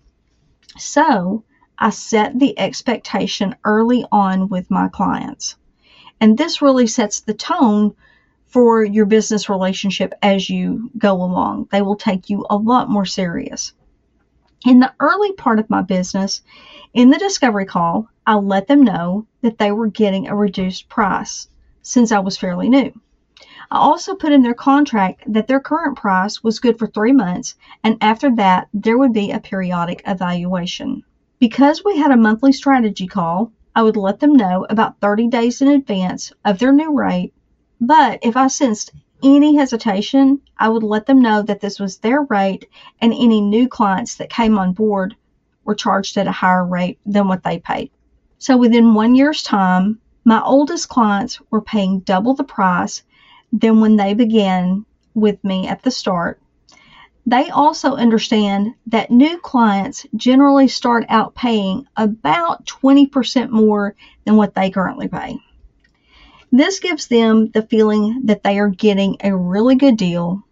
So, 0.78 1.44
I 1.78 1.90
set 1.90 2.38
the 2.38 2.58
expectation 2.60 3.56
early 3.64 4.06
on 4.12 4.50
with 4.50 4.70
my 4.70 4.88
clients. 4.88 5.56
And 6.22 6.38
this 6.38 6.62
really 6.62 6.88
sets 6.88 7.22
the 7.22 7.34
tone 7.34 7.96
for 8.46 8.84
your 8.84 9.06
business 9.06 9.50
relationship 9.50 10.14
as 10.22 10.50
you 10.50 10.90
go 10.98 11.14
along. 11.14 11.68
They 11.72 11.82
will 11.82 11.96
take 11.96 12.30
you 12.30 12.46
a 12.50 12.58
lot 12.58 12.90
more 12.90 13.06
serious. 13.06 13.74
In 14.66 14.82
the 14.82 14.94
early 15.00 15.32
part 15.32 15.58
of 15.58 15.70
my 15.70 15.82
business, 15.82 16.42
in 16.94 17.10
the 17.10 17.18
discovery 17.18 17.66
call, 17.66 18.10
I 18.28 18.36
let 18.36 18.68
them 18.68 18.84
know 18.84 19.26
that 19.42 19.58
they 19.58 19.72
were 19.72 19.88
getting 19.88 20.28
a 20.28 20.36
reduced 20.36 20.90
price 20.90 21.48
since 21.82 22.12
I 22.12 22.20
was 22.20 22.36
fairly 22.36 22.68
new. 22.68 22.92
I 23.72 23.78
also 23.78 24.16
put 24.16 24.34
in 24.34 24.42
their 24.42 24.54
contract 24.54 25.24
that 25.32 25.48
their 25.48 25.62
current 25.62 25.96
price 25.98 26.44
was 26.44 26.60
good 26.60 26.78
for 26.78 26.88
three 26.88 27.14
months, 27.14 27.56
and 27.86 27.98
after 28.02 28.36
that, 28.36 28.68
there 28.74 28.98
would 28.98 29.14
be 29.14 29.32
a 29.32 29.40
periodic 29.40 30.02
evaluation. 30.06 31.04
Because 31.40 31.86
we 31.86 31.98
had 31.98 32.12
a 32.12 32.18
monthly 32.18 32.52
strategy 32.52 33.08
call, 33.08 33.54
I 33.74 33.84
would 33.84 33.96
let 33.96 34.20
them 34.20 34.34
know 34.34 34.66
about 34.70 35.00
30 35.00 35.30
days 35.30 35.62
in 35.62 35.70
advance 35.70 36.34
of 36.44 36.60
their 36.60 36.74
new 36.74 36.92
rate. 36.92 37.34
But 37.80 38.20
if 38.24 38.36
I 38.36 38.48
sensed 38.48 38.92
any 39.24 39.56
hesitation, 39.56 40.42
I 40.58 40.70
would 40.70 40.84
let 40.84 41.06
them 41.06 41.22
know 41.22 41.42
that 41.42 41.62
this 41.62 41.80
was 41.80 41.98
their 41.98 42.24
rate 42.24 42.68
and 43.02 43.14
any 43.14 43.42
new 43.42 43.68
clients 43.68 44.16
that 44.16 44.30
came 44.30 44.58
on 44.58 44.74
board 44.74 45.16
were 45.64 45.76
charged 45.76 46.18
at 46.18 46.28
a 46.28 46.32
higher 46.32 46.66
rate 46.66 47.00
than 47.06 47.28
what 47.28 47.44
they 47.44 47.60
paid. 47.60 47.92
So 48.38 48.58
within 48.58 48.94
one 48.94 49.16
year's 49.16 49.44
time, 49.44 50.00
my 50.24 50.42
oldest 50.42 50.90
clients 50.90 51.40
were 51.50 51.62
paying 51.62 52.00
double 52.00 52.34
the 52.34 52.44
price 52.44 53.04
than 53.52 53.82
when 53.82 53.96
they 53.96 54.14
began 54.14 54.86
with 55.14 55.44
me 55.44 55.68
at 55.68 55.84
the 55.84 55.92
start 55.92 56.42
they 57.30 57.50
also 57.52 57.96
understand 57.96 58.74
that 58.88 59.12
new 59.12 59.38
clients 59.38 60.06
generally 60.16 60.68
start 60.68 61.06
out 61.10 61.36
paying 61.36 61.86
about 61.96 62.66
20% 62.66 63.52
more 63.52 63.96
than 64.26 64.36
what 64.36 64.56
they 64.56 64.72
currently 64.72 65.08
pay. 65.08 65.38
This 66.52 66.80
gives 66.80 67.08
them 67.08 67.52
the 67.52 67.62
feeling 67.62 68.22
that 68.26 68.44
they 68.44 68.58
are 68.58 68.70
getting 68.70 69.18
a 69.24 69.36
really 69.36 69.76
good 69.76 69.98
deal, 69.98 70.44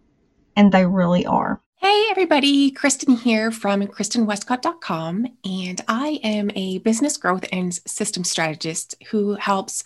and 0.54 0.70
they 0.70 0.86
really 0.86 1.26
are. 1.26 1.60
Hey, 1.80 2.06
everybody, 2.10 2.70
Kristen 2.70 3.16
here 3.16 3.50
from 3.50 3.82
KristenWestcott.com, 3.82 5.26
and 5.44 5.80
I 5.88 6.20
am 6.22 6.50
a 6.54 6.78
business 6.78 7.16
growth 7.16 7.44
and 7.52 7.74
system 7.74 8.22
strategist 8.22 8.94
who 9.10 9.34
helps 9.34 9.82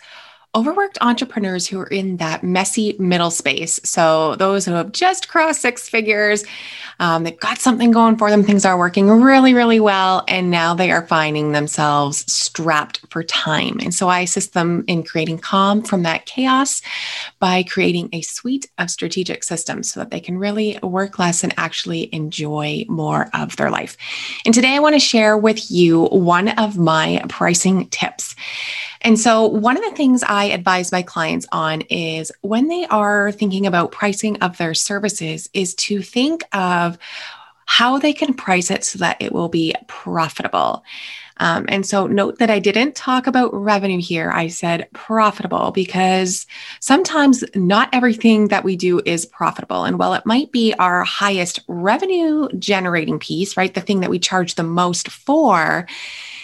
overworked 0.55 0.99
entrepreneurs 1.01 1.67
who 1.67 1.79
are 1.79 1.87
in 1.87 2.17
that 2.17 2.43
messy 2.43 2.95
middle 2.99 3.31
space. 3.31 3.79
So, 3.83 4.35
those 4.35 4.65
who 4.65 4.73
have 4.73 4.91
just 4.91 5.27
crossed 5.27 5.61
six 5.61 5.89
figures, 5.89 6.43
um, 6.99 7.23
they've 7.23 7.39
got 7.39 7.57
something 7.57 7.91
going 7.91 8.17
for 8.17 8.29
them, 8.29 8.43
things 8.43 8.63
are 8.65 8.77
working 8.77 9.09
really, 9.09 9.53
really 9.53 9.79
well, 9.79 10.23
and 10.27 10.51
now 10.51 10.75
they 10.75 10.91
are 10.91 11.07
finding 11.07 11.51
themselves 11.51 12.31
strapped 12.31 13.01
for 13.09 13.23
time. 13.23 13.79
And 13.81 13.93
so, 13.93 14.09
I 14.09 14.19
assist 14.21 14.53
them 14.53 14.83
in 14.87 15.03
creating 15.03 15.39
calm 15.39 15.81
from 15.81 16.03
that 16.03 16.25
chaos 16.25 16.81
by 17.39 17.63
creating 17.63 18.09
a 18.13 18.21
suite 18.21 18.69
of 18.77 18.91
strategic 18.91 19.43
systems 19.43 19.91
so 19.91 19.99
that 20.01 20.11
they 20.11 20.19
can 20.19 20.37
really 20.37 20.77
work 20.83 21.17
less 21.17 21.43
and 21.43 21.53
actually 21.57 22.13
enjoy 22.13 22.85
more 22.87 23.29
of 23.33 23.55
their 23.55 23.71
life. 23.71 23.97
And 24.45 24.53
today, 24.53 24.75
I 24.75 24.79
want 24.79 24.95
to 24.95 24.99
share 24.99 25.35
with 25.35 25.71
you 25.71 26.05
one 26.05 26.49
of 26.49 26.77
my 26.77 27.23
pricing 27.27 27.87
tips. 27.89 28.35
And 29.03 29.19
so, 29.19 29.45
one 29.45 29.77
of 29.77 29.83
the 29.83 29.95
things 29.95 30.23
I 30.23 30.45
advise 30.45 30.91
my 30.91 31.01
clients 31.01 31.45
on 31.51 31.81
is 31.81 32.31
when 32.41 32.69
they 32.69 32.85
are 32.85 33.31
thinking 33.31 33.65
about 33.67 33.91
pricing 33.91 34.41
of 34.41 34.57
their 34.57 34.73
services, 34.73 35.49
is 35.53 35.75
to 35.75 36.01
think 36.01 36.43
of 36.53 36.97
how 37.65 37.97
they 37.97 38.13
can 38.13 38.33
price 38.33 38.69
it 38.71 38.83
so 38.83 38.99
that 38.99 39.17
it 39.19 39.31
will 39.31 39.49
be 39.49 39.73
profitable. 39.87 40.83
Um, 41.37 41.65
and 41.67 41.85
so, 41.85 42.07
note 42.07 42.39
that 42.39 42.49
I 42.49 42.59
didn't 42.59 42.95
talk 42.95 43.27
about 43.27 43.53
revenue 43.53 43.99
here. 43.99 44.31
I 44.31 44.47
said 44.47 44.87
profitable 44.93 45.71
because 45.71 46.45
sometimes 46.79 47.43
not 47.55 47.89
everything 47.91 48.49
that 48.49 48.63
we 48.63 48.77
do 48.77 49.01
is 49.05 49.25
profitable. 49.25 49.83
And 49.83 49.99
while 49.99 50.13
it 50.13 50.25
might 50.25 50.51
be 50.51 50.73
our 50.75 51.03
highest 51.03 51.59
revenue 51.67 52.47
generating 52.57 53.19
piece, 53.19 53.57
right, 53.57 53.73
the 53.73 53.81
thing 53.81 53.99
that 54.01 54.09
we 54.09 54.19
charge 54.19 54.55
the 54.55 54.63
most 54.63 55.09
for, 55.09 55.87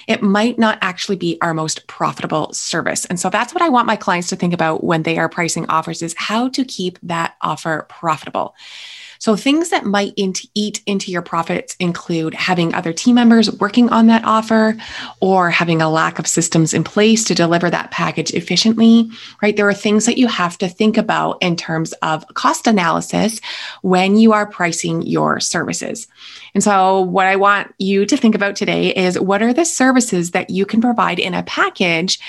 it 0.09 0.23
might 0.23 0.57
not 0.57 0.79
actually 0.81 1.15
be 1.15 1.37
our 1.39 1.53
most 1.53 1.85
profitable 1.85 2.51
service. 2.51 3.05
And 3.05 3.19
so 3.19 3.29
that's 3.29 3.53
what 3.53 3.61
I 3.61 3.69
want 3.69 3.85
my 3.85 3.95
clients 3.95 4.27
to 4.29 4.35
think 4.35 4.53
about 4.55 4.83
when 4.83 5.03
they 5.03 5.19
are 5.19 5.29
pricing 5.29 5.67
offers 5.69 6.01
is 6.01 6.15
how 6.17 6.49
to 6.49 6.65
keep 6.65 6.97
that 7.03 7.35
offer 7.41 7.85
profitable. 7.89 8.55
So 9.19 9.35
things 9.35 9.69
that 9.69 9.85
might 9.85 10.13
eat 10.15 10.81
into 10.85 11.11
your 11.11 11.21
profits 11.21 11.75
include 11.79 12.33
having 12.33 12.73
other 12.73 12.93
team 12.93 13.15
members 13.15 13.51
working 13.59 13.89
on 13.89 14.07
that 14.07 14.23
offer 14.23 14.77
or 15.19 15.49
having 15.49 15.81
a 15.81 15.89
lack 15.89 16.19
of 16.19 16.27
systems 16.27 16.73
in 16.73 16.85
place 16.85 17.25
to 17.25 17.35
deliver 17.35 17.69
that 17.69 17.91
package 17.91 18.31
efficiently, 18.31 19.11
right? 19.41 19.57
There 19.57 19.67
are 19.67 19.73
things 19.73 20.05
that 20.05 20.17
you 20.17 20.27
have 20.27 20.57
to 20.59 20.69
think 20.69 20.97
about 20.97 21.37
in 21.41 21.57
terms 21.57 21.91
of 22.01 22.25
cost 22.33 22.65
analysis 22.65 23.41
when 23.81 24.17
you 24.17 24.31
are 24.31 24.45
pricing 24.45 25.01
your 25.01 25.41
services. 25.41 26.07
And 26.53 26.63
so 26.63 27.01
what 27.01 27.27
I 27.27 27.35
want 27.35 27.73
you 27.77 28.05
to 28.05 28.15
think 28.15 28.35
about 28.35 28.55
today 28.55 28.95
is 28.95 29.19
what 29.19 29.41
are 29.41 29.53
the 29.53 29.65
services 29.65 30.31
that 30.31 30.49
you 30.49 30.65
can 30.65 30.79
provide 30.79 31.19
in 31.19 31.33
a 31.33 31.43
package 31.43 32.19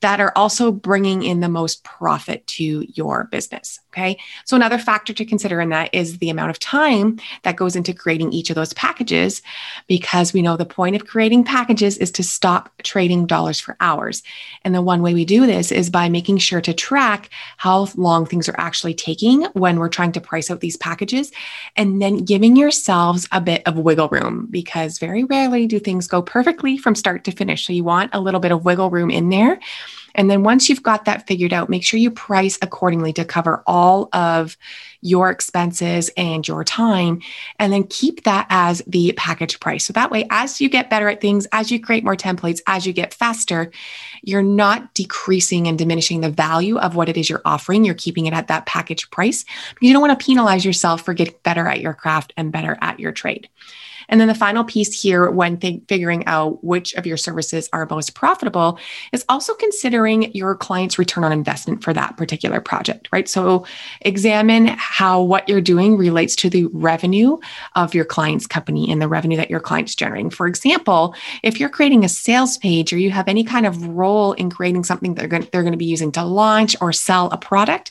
that 0.00 0.20
are 0.20 0.32
also 0.36 0.70
bringing 0.70 1.24
in 1.24 1.40
the 1.40 1.48
most 1.48 1.82
profit 1.82 2.46
to 2.46 2.86
your 2.94 3.24
business? 3.24 3.80
Okay. 3.96 4.18
So 4.44 4.56
another 4.56 4.76
factor 4.76 5.14
to 5.14 5.24
consider 5.24 5.58
in 5.58 5.70
that 5.70 5.88
is 5.94 6.18
the 6.18 6.28
amount 6.28 6.50
of 6.50 6.58
time 6.58 7.18
that 7.44 7.56
goes 7.56 7.74
into 7.74 7.94
creating 7.94 8.30
each 8.30 8.50
of 8.50 8.54
those 8.54 8.74
packages, 8.74 9.40
because 9.86 10.34
we 10.34 10.42
know 10.42 10.54
the 10.54 10.66
point 10.66 10.96
of 10.96 11.06
creating 11.06 11.44
packages 11.44 11.96
is 11.96 12.10
to 12.10 12.22
stop 12.22 12.70
trading 12.82 13.26
dollars 13.26 13.58
for 13.58 13.74
hours. 13.80 14.22
And 14.64 14.74
the 14.74 14.82
one 14.82 15.00
way 15.00 15.14
we 15.14 15.24
do 15.24 15.46
this 15.46 15.72
is 15.72 15.88
by 15.88 16.10
making 16.10 16.38
sure 16.38 16.60
to 16.60 16.74
track 16.74 17.30
how 17.56 17.88
long 17.96 18.26
things 18.26 18.50
are 18.50 18.60
actually 18.60 18.92
taking 18.92 19.44
when 19.54 19.78
we're 19.78 19.88
trying 19.88 20.12
to 20.12 20.20
price 20.20 20.50
out 20.50 20.60
these 20.60 20.76
packages 20.76 21.32
and 21.74 22.02
then 22.02 22.18
giving 22.18 22.54
yourselves 22.54 23.26
a 23.32 23.40
bit 23.40 23.62
of 23.66 23.78
wiggle 23.78 24.10
room 24.10 24.46
because 24.50 24.98
very 24.98 25.24
rarely 25.24 25.66
do 25.66 25.78
things 25.78 26.06
go 26.06 26.20
perfectly 26.20 26.76
from 26.76 26.94
start 26.94 27.24
to 27.24 27.30
finish. 27.30 27.66
So 27.66 27.72
you 27.72 27.84
want 27.84 28.14
a 28.14 28.20
little 28.20 28.40
bit 28.40 28.52
of 28.52 28.66
wiggle 28.66 28.90
room 28.90 29.10
in 29.10 29.30
there 29.30 29.58
and 30.16 30.30
then 30.30 30.42
once 30.42 30.68
you've 30.68 30.82
got 30.82 31.04
that 31.04 31.26
figured 31.26 31.52
out, 31.52 31.68
make 31.68 31.84
sure 31.84 32.00
you 32.00 32.10
price 32.10 32.58
accordingly 32.62 33.12
to 33.12 33.24
cover 33.24 33.62
all 33.66 34.08
of 34.12 34.56
your 35.02 35.30
expenses 35.30 36.10
and 36.16 36.46
your 36.48 36.64
time. 36.64 37.20
And 37.58 37.72
then 37.72 37.84
keep 37.84 38.24
that 38.24 38.46
as 38.50 38.82
the 38.86 39.12
package 39.16 39.60
price. 39.60 39.84
So 39.84 39.92
that 39.92 40.10
way, 40.10 40.26
as 40.30 40.60
you 40.60 40.68
get 40.68 40.90
better 40.90 41.08
at 41.08 41.20
things, 41.20 41.46
as 41.52 41.70
you 41.70 41.80
create 41.80 42.02
more 42.02 42.16
templates, 42.16 42.60
as 42.66 42.86
you 42.86 42.92
get 42.92 43.14
faster, 43.14 43.70
you're 44.22 44.42
not 44.42 44.94
decreasing 44.94 45.68
and 45.68 45.78
diminishing 45.78 46.22
the 46.22 46.30
value 46.30 46.78
of 46.78 46.96
what 46.96 47.08
it 47.08 47.16
is 47.16 47.30
you're 47.30 47.42
offering. 47.44 47.84
You're 47.84 47.94
keeping 47.94 48.26
it 48.26 48.34
at 48.34 48.48
that 48.48 48.66
package 48.66 49.10
price. 49.10 49.44
You 49.80 49.92
don't 49.92 50.02
want 50.02 50.18
to 50.18 50.24
penalize 50.24 50.64
yourself 50.64 51.02
for 51.02 51.14
getting 51.14 51.34
better 51.42 51.66
at 51.68 51.80
your 51.80 51.94
craft 51.94 52.32
and 52.36 52.50
better 52.50 52.76
at 52.80 52.98
your 52.98 53.12
trade. 53.12 53.48
And 54.08 54.20
then 54.20 54.28
the 54.28 54.34
final 54.34 54.64
piece 54.64 55.00
here, 55.00 55.30
when 55.30 55.58
th- 55.58 55.82
figuring 55.88 56.26
out 56.26 56.62
which 56.64 56.94
of 56.94 57.06
your 57.06 57.16
services 57.16 57.68
are 57.72 57.86
most 57.90 58.14
profitable, 58.14 58.78
is 59.12 59.24
also 59.28 59.54
considering 59.54 60.34
your 60.34 60.54
client's 60.54 60.98
return 60.98 61.24
on 61.24 61.32
investment 61.32 61.82
for 61.82 61.92
that 61.92 62.16
particular 62.16 62.60
project, 62.60 63.08
right? 63.12 63.28
So 63.28 63.66
examine 64.02 64.66
how 64.66 65.22
what 65.22 65.48
you're 65.48 65.60
doing 65.60 65.96
relates 65.96 66.36
to 66.36 66.50
the 66.50 66.66
revenue 66.66 67.38
of 67.74 67.94
your 67.94 68.04
client's 68.04 68.46
company 68.46 68.90
and 68.90 69.00
the 69.00 69.08
revenue 69.08 69.36
that 69.36 69.50
your 69.50 69.60
client's 69.60 69.94
generating. 69.94 70.30
For 70.30 70.46
example, 70.46 71.14
if 71.42 71.58
you're 71.58 71.68
creating 71.68 72.04
a 72.04 72.08
sales 72.08 72.58
page 72.58 72.92
or 72.92 72.98
you 72.98 73.10
have 73.10 73.28
any 73.28 73.44
kind 73.44 73.66
of 73.66 73.86
role 73.86 74.32
in 74.34 74.50
creating 74.50 74.84
something 74.84 75.14
that 75.14 75.20
they're 75.20 75.28
going, 75.28 75.48
they're 75.52 75.62
going 75.62 75.72
to 75.72 75.78
be 75.78 75.84
using 75.84 76.12
to 76.12 76.24
launch 76.24 76.76
or 76.80 76.92
sell 76.92 77.28
a 77.30 77.38
product, 77.38 77.90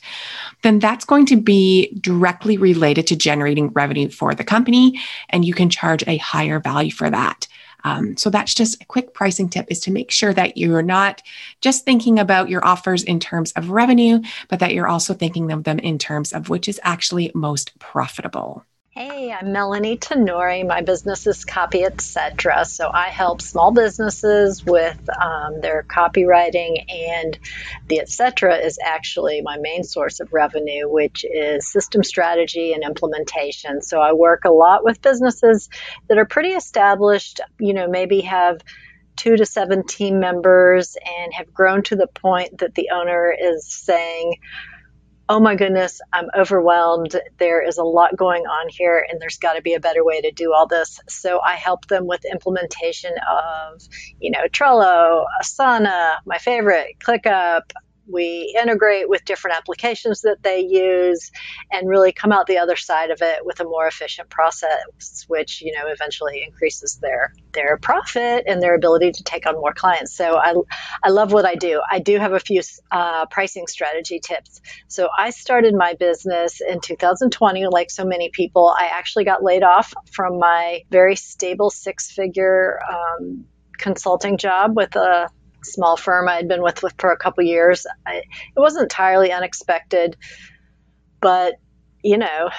then 0.62 0.80
that's 0.80 1.06
going 1.06 1.26
to 1.28 1.36
be 1.36 1.94
directly 2.00 2.58
related 2.58 3.08
to 3.08 3.16
generating 3.16 3.70
revenue 3.70 4.10
for 4.10 4.34
the 4.34 4.44
company. 4.44 5.00
And 5.30 5.46
you 5.46 5.54
can 5.54 5.70
charge 5.70 6.04
a 6.08 6.18
higher 6.18 6.60
value 6.60 6.92
for 6.92 7.10
that. 7.10 7.48
Um, 7.86 8.18
so 8.18 8.32
that's 8.32 8.56
just 8.56 8.82
a 8.82 8.86
quick 8.86 9.14
pricing 9.14 9.48
tip 9.48 9.68
is 9.70 9.80
to 9.82 9.92
make 9.92 10.10
sure 10.10 10.34
that 10.34 10.58
you're 10.58 10.82
not 10.82 11.22
just 11.62 11.86
thinking 11.86 12.18
about 12.18 12.50
your 12.50 12.66
offers 12.66 13.04
in 13.04 13.20
terms 13.20 13.52
of 13.52 13.70
revenue, 13.70 14.22
but 14.50 14.60
that 14.60 14.74
you're 14.74 14.88
also 14.88 15.14
thinking 15.14 15.52
of 15.52 15.64
them 15.64 15.78
in 15.78 16.00
terms 16.00 16.34
of 16.34 16.50
which 16.50 16.68
is 16.68 16.80
actually 16.84 17.32
most 17.36 17.78
profitable. 17.78 18.66
Hey, 18.98 19.30
I'm 19.30 19.52
Melanie 19.52 19.98
Tenori. 19.98 20.66
My 20.66 20.80
business 20.80 21.28
is 21.28 21.44
Copy 21.44 21.84
Etc. 21.84 22.64
So 22.64 22.90
I 22.90 23.10
help 23.10 23.42
small 23.42 23.74
businesses 23.74 24.66
with 24.66 25.10
um, 25.22 25.60
their 25.60 25.84
copywriting, 25.84 26.86
and 26.88 27.38
the 27.88 28.00
Etc. 28.00 28.56
is 28.60 28.80
actually 28.82 29.42
my 29.42 29.58
main 29.58 29.84
source 29.84 30.22
of 30.22 30.32
revenue, 30.32 30.88
which 30.88 31.26
is 31.26 31.70
system 31.70 32.06
strategy 32.06 32.72
and 32.72 32.86
implementation. 32.86 33.82
So 33.82 34.00
I 34.00 34.14
work 34.14 34.46
a 34.46 34.52
lot 34.52 34.86
with 34.86 35.02
businesses 35.02 35.68
that 36.08 36.18
are 36.18 36.24
pretty 36.24 36.54
established, 36.54 37.42
you 37.60 37.74
know, 37.74 37.90
maybe 37.90 38.22
have 38.22 38.62
two 39.18 39.36
to 39.36 39.46
seven 39.46 39.86
team 39.86 40.22
members 40.22 40.96
and 40.96 41.34
have 41.34 41.54
grown 41.54 41.84
to 41.84 41.98
the 41.98 42.08
point 42.08 42.60
that 42.60 42.76
the 42.76 42.92
owner 42.94 43.36
is 43.38 43.68
saying, 43.68 44.36
oh 45.28 45.40
my 45.40 45.56
goodness, 45.56 46.02
I'm 46.14 46.30
overwhelmed. 46.38 47.20
There 47.38 47.68
is 47.68 47.78
a 47.78 47.84
lot 47.84 48.16
going 48.16 48.44
on 48.44 48.70
here, 48.70 49.06
and 49.10 49.20
there's 49.22 49.38
got 49.38 49.54
to 49.54 49.62
be 49.62 49.74
a 49.74 49.80
better 49.80 50.04
way 50.04 50.22
to 50.22 50.32
do 50.32 50.54
all 50.54 50.68
this. 50.68 51.00
So 51.10 51.42
I 51.42 51.56
help 51.56 51.88
them 51.88 52.06
with 52.06 52.26
implementation 52.26 53.14
of, 53.30 53.82
you 54.20 54.30
know, 54.32 54.46
Trello, 54.52 55.26
Asana, 55.42 56.18
my 56.26 56.38
favorite, 56.38 56.98
ClickUp, 57.00 57.72
we 58.08 58.56
integrate 58.60 59.10
with 59.10 59.26
different 59.26 59.58
applications 59.58 60.22
that 60.22 60.38
they 60.44 60.60
use 60.60 61.32
and 61.72 61.90
really 61.90 62.12
come 62.12 62.32
out 62.32 62.48
the 62.48 62.58
other 62.58 62.76
side 62.76 63.12
of 63.12 63.22
it 63.22 63.46
with 63.46 63.60
a 63.60 63.64
more 63.64 63.88
efficient 63.88 64.30
process 64.30 65.26
which 65.28 65.62
you 65.62 65.72
know 65.72 65.88
eventually 65.88 66.44
increases 66.46 66.98
their 67.02 67.34
their 67.54 67.78
profit 67.78 68.44
and 68.48 68.62
their 68.62 68.76
ability 68.76 69.12
to 69.12 69.24
take 69.24 69.48
on 69.48 69.56
more 69.56 69.74
clients. 69.74 70.14
So 70.16 70.36
i, 70.38 70.54
I 71.04 71.10
love 71.10 71.34
what 71.34 71.46
i 71.46 71.56
do. 71.56 71.82
I 71.90 72.00
do 72.00 72.18
have 72.18 72.34
a 72.34 72.40
few 72.40 72.62
uh, 72.92 73.26
pricing 73.28 73.68
strategy 73.68 74.20
tips. 74.20 74.62
So 74.88 75.10
i 75.18 75.30
started 75.30 75.74
my 75.76 75.94
business 75.94 76.62
in 76.62 76.80
2020 76.80 77.68
like 77.68 77.90
so 77.92 78.06
many 78.06 78.30
people 78.30 78.74
i 78.78 78.88
actually 78.88 79.26
got 79.26 79.44
laid 79.44 79.64
off 79.64 79.94
from 80.12 80.40
my 80.40 80.82
very 80.90 81.16
stable 81.16 81.70
six 81.70 82.12
figure 82.12 82.80
um, 82.92 83.46
consulting 83.78 84.38
job 84.38 84.76
with 84.76 84.96
a 84.96 85.30
small 85.74 85.98
firm 85.98 86.28
I'd 86.28 86.48
been 86.48 86.62
with, 86.62 86.82
with 86.84 86.94
for 86.98 87.12
a 87.12 87.18
couple 87.18 87.44
years. 87.44 87.86
I, 88.06 88.16
it 88.16 88.26
wasn't 88.56 88.84
entirely 88.84 89.32
unexpected, 89.32 90.18
but 91.22 91.56
you 92.04 92.18
know, 92.18 92.50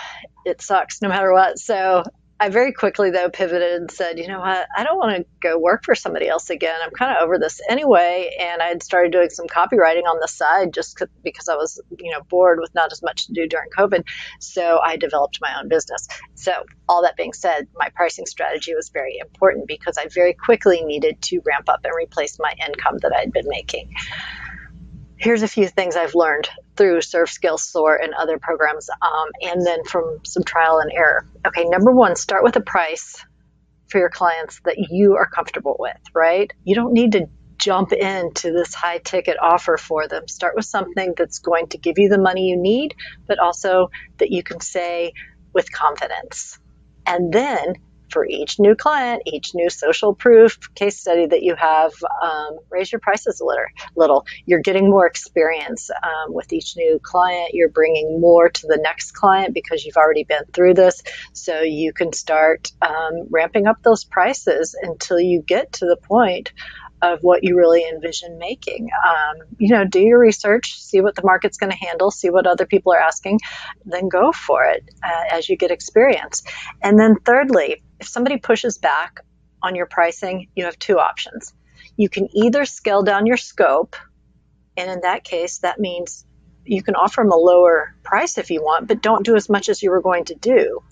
it 0.44 0.60
sucks 0.60 1.00
no 1.00 1.08
matter 1.08 1.32
what. 1.32 1.58
So 1.58 2.02
I 2.38 2.50
very 2.50 2.72
quickly 2.72 3.10
though 3.10 3.30
pivoted 3.30 3.80
and 3.80 3.90
said, 3.90 4.18
you 4.18 4.28
know 4.28 4.40
what, 4.40 4.68
I 4.76 4.84
don't 4.84 4.98
want 4.98 5.16
to 5.16 5.26
go 5.40 5.58
work 5.58 5.84
for 5.84 5.94
somebody 5.94 6.28
else 6.28 6.50
again. 6.50 6.76
I'm 6.84 6.90
kind 6.90 7.16
of 7.16 7.22
over 7.22 7.38
this 7.38 7.60
anyway, 7.68 8.36
and 8.38 8.60
I 8.60 8.66
had 8.66 8.82
started 8.82 9.12
doing 9.12 9.30
some 9.30 9.46
copywriting 9.46 10.04
on 10.04 10.18
the 10.20 10.28
side 10.28 10.74
just 10.74 11.02
because 11.22 11.48
I 11.48 11.54
was, 11.54 11.80
you 11.98 12.10
know, 12.10 12.20
bored 12.28 12.58
with 12.60 12.74
not 12.74 12.92
as 12.92 13.02
much 13.02 13.26
to 13.26 13.32
do 13.32 13.46
during 13.46 13.70
COVID. 13.70 14.04
So 14.38 14.80
I 14.84 14.96
developed 14.96 15.38
my 15.40 15.58
own 15.58 15.68
business. 15.68 16.08
So 16.34 16.52
all 16.88 17.02
that 17.02 17.16
being 17.16 17.32
said, 17.32 17.68
my 17.74 17.88
pricing 17.94 18.26
strategy 18.26 18.74
was 18.74 18.90
very 18.90 19.18
important 19.18 19.66
because 19.66 19.96
I 19.96 20.06
very 20.14 20.34
quickly 20.34 20.82
needed 20.82 21.22
to 21.22 21.40
ramp 21.46 21.70
up 21.70 21.80
and 21.84 21.92
replace 21.96 22.38
my 22.38 22.52
income 22.66 22.98
that 22.98 23.14
I'd 23.16 23.32
been 23.32 23.48
making 23.48 23.94
here's 25.18 25.42
a 25.42 25.48
few 25.48 25.68
things 25.68 25.96
I've 25.96 26.14
learned 26.14 26.48
through 26.76 27.00
Serve 27.00 27.30
Scale 27.30 27.58
Soar 27.58 27.96
and 27.96 28.14
other 28.14 28.38
programs, 28.38 28.88
um, 28.90 29.28
and 29.42 29.66
then 29.66 29.84
from 29.84 30.20
some 30.24 30.44
trial 30.44 30.78
and 30.78 30.92
error. 30.92 31.26
Okay, 31.46 31.64
number 31.64 31.92
one, 31.92 32.16
start 32.16 32.44
with 32.44 32.56
a 32.56 32.60
price 32.60 33.24
for 33.88 33.98
your 33.98 34.10
clients 34.10 34.60
that 34.64 34.76
you 34.90 35.16
are 35.16 35.28
comfortable 35.28 35.76
with, 35.78 35.96
right? 36.14 36.52
You 36.64 36.74
don't 36.74 36.92
need 36.92 37.12
to 37.12 37.28
jump 37.58 37.92
into 37.92 38.52
this 38.52 38.74
high 38.74 38.98
ticket 38.98 39.36
offer 39.40 39.76
for 39.76 40.06
them. 40.08 40.28
Start 40.28 40.54
with 40.56 40.66
something 40.66 41.14
that's 41.16 41.38
going 41.38 41.68
to 41.68 41.78
give 41.78 41.98
you 41.98 42.08
the 42.08 42.18
money 42.18 42.48
you 42.48 42.56
need, 42.56 42.94
but 43.26 43.38
also 43.38 43.90
that 44.18 44.30
you 44.30 44.42
can 44.42 44.60
say 44.60 45.12
with 45.52 45.72
confidence. 45.72 46.58
And 47.06 47.32
then 47.32 47.74
for 48.10 48.26
each 48.26 48.58
new 48.58 48.74
client, 48.74 49.22
each 49.26 49.54
new 49.54 49.70
social 49.70 50.14
proof 50.14 50.58
case 50.74 50.98
study 50.98 51.26
that 51.26 51.42
you 51.42 51.54
have, 51.56 51.92
um, 52.22 52.58
raise 52.70 52.92
your 52.92 53.00
prices 53.00 53.40
a 53.40 53.44
little, 53.44 53.64
little. 53.96 54.26
You're 54.44 54.60
getting 54.60 54.90
more 54.90 55.06
experience 55.06 55.90
um, 55.90 56.32
with 56.32 56.52
each 56.52 56.76
new 56.76 57.00
client. 57.02 57.50
You're 57.52 57.68
bringing 57.68 58.20
more 58.20 58.48
to 58.48 58.66
the 58.66 58.78
next 58.82 59.12
client 59.12 59.54
because 59.54 59.84
you've 59.84 59.96
already 59.96 60.24
been 60.24 60.44
through 60.52 60.74
this. 60.74 61.02
So 61.32 61.60
you 61.60 61.92
can 61.92 62.12
start 62.12 62.72
um, 62.82 63.28
ramping 63.30 63.66
up 63.66 63.82
those 63.82 64.04
prices 64.04 64.76
until 64.80 65.20
you 65.20 65.42
get 65.42 65.74
to 65.74 65.86
the 65.86 65.96
point 65.96 66.52
of 67.12 67.20
what 67.22 67.44
you 67.44 67.56
really 67.56 67.84
envision 67.88 68.38
making. 68.38 68.88
Um, 69.06 69.46
you 69.58 69.70
know, 69.70 69.84
do 69.84 70.00
your 70.00 70.18
research, 70.18 70.80
see 70.80 71.00
what 71.00 71.14
the 71.14 71.22
market's 71.22 71.58
going 71.58 71.72
to 71.72 71.78
handle, 71.78 72.10
see 72.10 72.30
what 72.30 72.46
other 72.46 72.66
people 72.66 72.92
are 72.92 73.00
asking, 73.00 73.40
then 73.84 74.08
go 74.08 74.32
for 74.32 74.64
it 74.64 74.88
uh, 75.02 75.24
as 75.36 75.48
you 75.48 75.56
get 75.56 75.70
experience. 75.70 76.42
And 76.82 76.98
then, 76.98 77.16
thirdly, 77.24 77.82
if 78.00 78.08
somebody 78.08 78.38
pushes 78.38 78.78
back 78.78 79.20
on 79.62 79.74
your 79.74 79.86
pricing, 79.86 80.48
you 80.54 80.64
have 80.64 80.78
two 80.78 80.98
options. 80.98 81.54
You 81.96 82.08
can 82.08 82.28
either 82.36 82.64
scale 82.64 83.02
down 83.02 83.26
your 83.26 83.38
scope, 83.38 83.96
and 84.76 84.90
in 84.90 85.00
that 85.02 85.24
case, 85.24 85.58
that 85.58 85.80
means 85.80 86.26
you 86.64 86.82
can 86.82 86.94
offer 86.94 87.22
them 87.22 87.32
a 87.32 87.36
lower 87.36 87.94
price 88.02 88.38
if 88.38 88.50
you 88.50 88.60
want, 88.62 88.88
but 88.88 89.00
don't 89.00 89.24
do 89.24 89.36
as 89.36 89.48
much 89.48 89.68
as 89.68 89.82
you 89.82 89.90
were 89.90 90.02
going 90.02 90.24
to 90.26 90.34
do. 90.34 90.82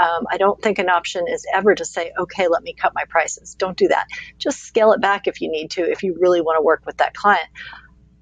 Um, 0.00 0.26
I 0.30 0.36
don't 0.36 0.60
think 0.62 0.78
an 0.78 0.88
option 0.88 1.26
is 1.28 1.46
ever 1.52 1.74
to 1.74 1.84
say, 1.84 2.12
okay, 2.18 2.48
let 2.48 2.62
me 2.62 2.74
cut 2.74 2.92
my 2.94 3.04
prices. 3.08 3.54
Don't 3.58 3.76
do 3.76 3.88
that. 3.88 4.06
Just 4.38 4.60
scale 4.60 4.92
it 4.92 5.00
back 5.00 5.26
if 5.26 5.40
you 5.40 5.50
need 5.50 5.70
to, 5.72 5.90
if 5.90 6.02
you 6.02 6.16
really 6.20 6.40
want 6.40 6.58
to 6.58 6.62
work 6.62 6.82
with 6.86 6.98
that 6.98 7.14
client. 7.14 7.48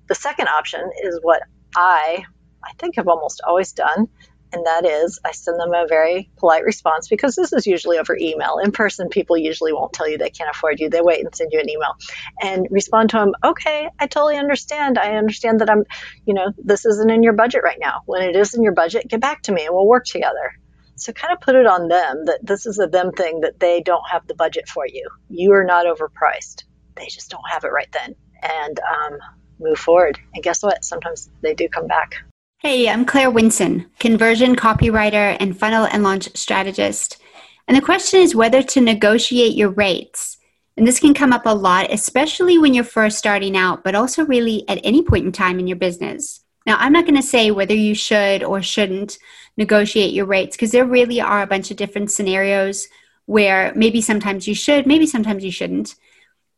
The 0.08 0.14
second 0.14 0.48
option 0.48 0.80
is 1.02 1.18
what 1.22 1.42
I, 1.76 2.24
I 2.62 2.72
think, 2.78 2.96
have 2.96 3.08
almost 3.08 3.40
always 3.46 3.72
done, 3.72 4.08
and 4.52 4.66
that 4.66 4.86
is 4.86 5.18
I 5.24 5.32
send 5.32 5.58
them 5.58 5.72
a 5.74 5.86
very 5.88 6.30
polite 6.36 6.62
response 6.64 7.08
because 7.08 7.34
this 7.34 7.52
is 7.52 7.66
usually 7.66 7.98
over 7.98 8.16
email. 8.16 8.58
In 8.62 8.70
person, 8.70 9.08
people 9.08 9.36
usually 9.36 9.72
won't 9.72 9.92
tell 9.92 10.08
you 10.08 10.16
they 10.16 10.30
can't 10.30 10.54
afford 10.54 10.78
you. 10.78 10.88
They 10.88 11.00
wait 11.00 11.24
and 11.24 11.34
send 11.34 11.50
you 11.52 11.58
an 11.58 11.68
email 11.68 11.94
and 12.40 12.68
respond 12.70 13.10
to 13.10 13.16
them, 13.16 13.32
okay, 13.44 13.88
I 13.98 14.06
totally 14.06 14.36
understand. 14.36 14.96
I 14.98 15.16
understand 15.16 15.60
that 15.60 15.70
I'm, 15.70 15.84
you 16.24 16.34
know, 16.34 16.52
this 16.56 16.84
isn't 16.84 17.10
in 17.10 17.24
your 17.24 17.32
budget 17.32 17.62
right 17.64 17.78
now. 17.80 18.02
When 18.06 18.22
it 18.22 18.36
is 18.36 18.54
in 18.54 18.62
your 18.62 18.74
budget, 18.74 19.08
get 19.08 19.20
back 19.20 19.42
to 19.42 19.52
me 19.52 19.66
and 19.66 19.74
we'll 19.74 19.88
work 19.88 20.04
together. 20.04 20.52
So 20.96 21.12
kind 21.12 21.32
of 21.32 21.40
put 21.40 21.54
it 21.54 21.66
on 21.66 21.88
them 21.88 22.24
that 22.26 22.40
this 22.42 22.66
is 22.66 22.78
a 22.78 22.86
them 22.86 23.12
thing 23.12 23.40
that 23.40 23.60
they 23.60 23.80
don't 23.80 24.08
have 24.10 24.26
the 24.26 24.34
budget 24.34 24.68
for 24.68 24.86
you. 24.86 25.08
You 25.28 25.52
are 25.52 25.64
not 25.64 25.86
overpriced. 25.86 26.64
They 26.96 27.06
just 27.06 27.30
don't 27.30 27.48
have 27.50 27.64
it 27.64 27.72
right 27.72 27.90
then. 27.92 28.14
And 28.42 28.80
um, 28.80 29.18
move 29.58 29.78
forward. 29.78 30.18
And 30.34 30.42
guess 30.42 30.62
what? 30.62 30.84
Sometimes 30.84 31.30
they 31.42 31.54
do 31.54 31.68
come 31.68 31.86
back. 31.86 32.16
Hey, 32.58 32.88
I'm 32.88 33.04
Claire 33.04 33.30
Winson, 33.30 33.86
conversion 33.98 34.56
copywriter 34.56 35.36
and 35.38 35.58
funnel 35.58 35.86
and 35.86 36.02
launch 36.02 36.34
strategist. 36.36 37.18
And 37.66 37.76
the 37.76 37.82
question 37.82 38.20
is 38.20 38.34
whether 38.34 38.62
to 38.62 38.80
negotiate 38.80 39.54
your 39.54 39.70
rates. 39.70 40.38
And 40.76 40.86
this 40.86 40.98
can 40.98 41.14
come 41.14 41.32
up 41.32 41.46
a 41.46 41.54
lot, 41.54 41.92
especially 41.92 42.58
when 42.58 42.74
you're 42.74 42.84
first 42.84 43.18
starting 43.18 43.56
out, 43.56 43.84
but 43.84 43.94
also 43.94 44.24
really 44.24 44.68
at 44.68 44.80
any 44.82 45.02
point 45.02 45.24
in 45.24 45.32
time 45.32 45.58
in 45.58 45.66
your 45.66 45.76
business. 45.76 46.43
Now, 46.66 46.76
I'm 46.78 46.92
not 46.92 47.04
going 47.04 47.16
to 47.16 47.22
say 47.22 47.50
whether 47.50 47.74
you 47.74 47.94
should 47.94 48.42
or 48.42 48.62
shouldn't 48.62 49.18
negotiate 49.56 50.14
your 50.14 50.26
rates 50.26 50.56
because 50.56 50.72
there 50.72 50.86
really 50.86 51.20
are 51.20 51.42
a 51.42 51.46
bunch 51.46 51.70
of 51.70 51.76
different 51.76 52.10
scenarios 52.10 52.88
where 53.26 53.72
maybe 53.74 54.00
sometimes 54.00 54.48
you 54.48 54.54
should, 54.54 54.86
maybe 54.86 55.06
sometimes 55.06 55.44
you 55.44 55.50
shouldn't. 55.50 55.94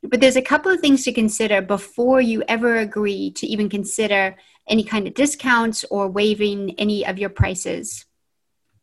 But 0.03 0.21
there's 0.21 0.37
a 0.37 0.43
couple 0.43 0.71
of 0.71 0.81
things 0.81 1.05
to 1.05 1.13
consider 1.13 1.61
before 1.61 2.21
you 2.21 2.43
ever 2.49 2.77
agree 2.77 3.31
to 3.33 3.47
even 3.47 3.69
consider 3.69 4.37
any 4.69 4.85
kind 4.85 5.07
of 5.07 5.15
discounts 5.15 5.85
or 5.91 6.09
waiving 6.09 6.75
any 6.79 7.07
of 7.07 7.19
your 7.19 7.31
prices. 7.31 8.05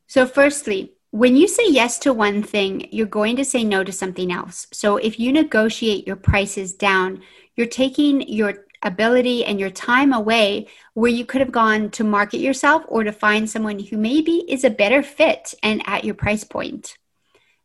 So, 0.08 0.26
firstly, 0.26 0.94
when 1.12 1.36
you 1.36 1.48
say 1.48 1.64
yes 1.68 2.00
to 2.00 2.14
one 2.14 2.44
thing, 2.44 2.88
you're 2.92 3.06
going 3.06 3.36
to 3.38 3.46
say 3.46 3.64
no 3.64 3.84
to 3.84 3.92
something 3.92 4.32
else. 4.32 4.68
So, 4.74 4.98
if 4.98 5.20
you 5.20 5.32
negotiate 5.32 6.08
your 6.08 6.16
prices 6.16 6.74
down, 6.74 7.22
you're 7.56 7.68
taking 7.68 8.22
your 8.28 8.66
ability 8.84 9.46
and 9.46 9.60
your 9.60 9.70
time 9.70 10.14
away 10.14 10.68
where 10.94 11.12
you 11.12 11.26
could 11.26 11.42
have 11.42 11.52
gone 11.52 11.90
to 11.92 12.04
market 12.04 12.40
yourself 12.40 12.84
or 12.88 13.04
to 13.04 13.12
find 13.12 13.50
someone 13.50 13.80
who 13.80 13.98
maybe 13.98 14.46
is 14.48 14.64
a 14.64 14.70
better 14.70 15.02
fit 15.02 15.54
and 15.64 15.82
at 15.86 16.04
your 16.04 16.16
price 16.16 16.44
point. 16.44 16.98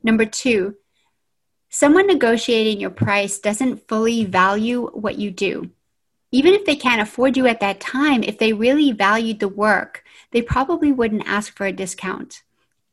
Number 0.03 0.25
two, 0.25 0.77
someone 1.69 2.07
negotiating 2.07 2.81
your 2.81 2.91
price 2.91 3.39
doesn't 3.39 3.89
fully 3.89 4.25
value 4.25 4.89
what 4.89 5.19
you 5.19 5.31
do. 5.31 5.71
Even 6.31 6.53
if 6.53 6.65
they 6.65 6.77
can't 6.77 7.01
afford 7.01 7.37
you 7.37 7.47
at 7.47 7.61
that 7.61 7.81
time, 7.81 8.23
if 8.23 8.39
they 8.39 8.53
really 8.53 8.93
valued 8.93 9.41
the 9.41 9.49
work, 9.49 10.05
they 10.31 10.43
probably 10.43 10.93
wouldn't 10.93 11.27
ask 11.27 11.57
for 11.57 11.67
a 11.67 11.73
discount. 11.73 12.43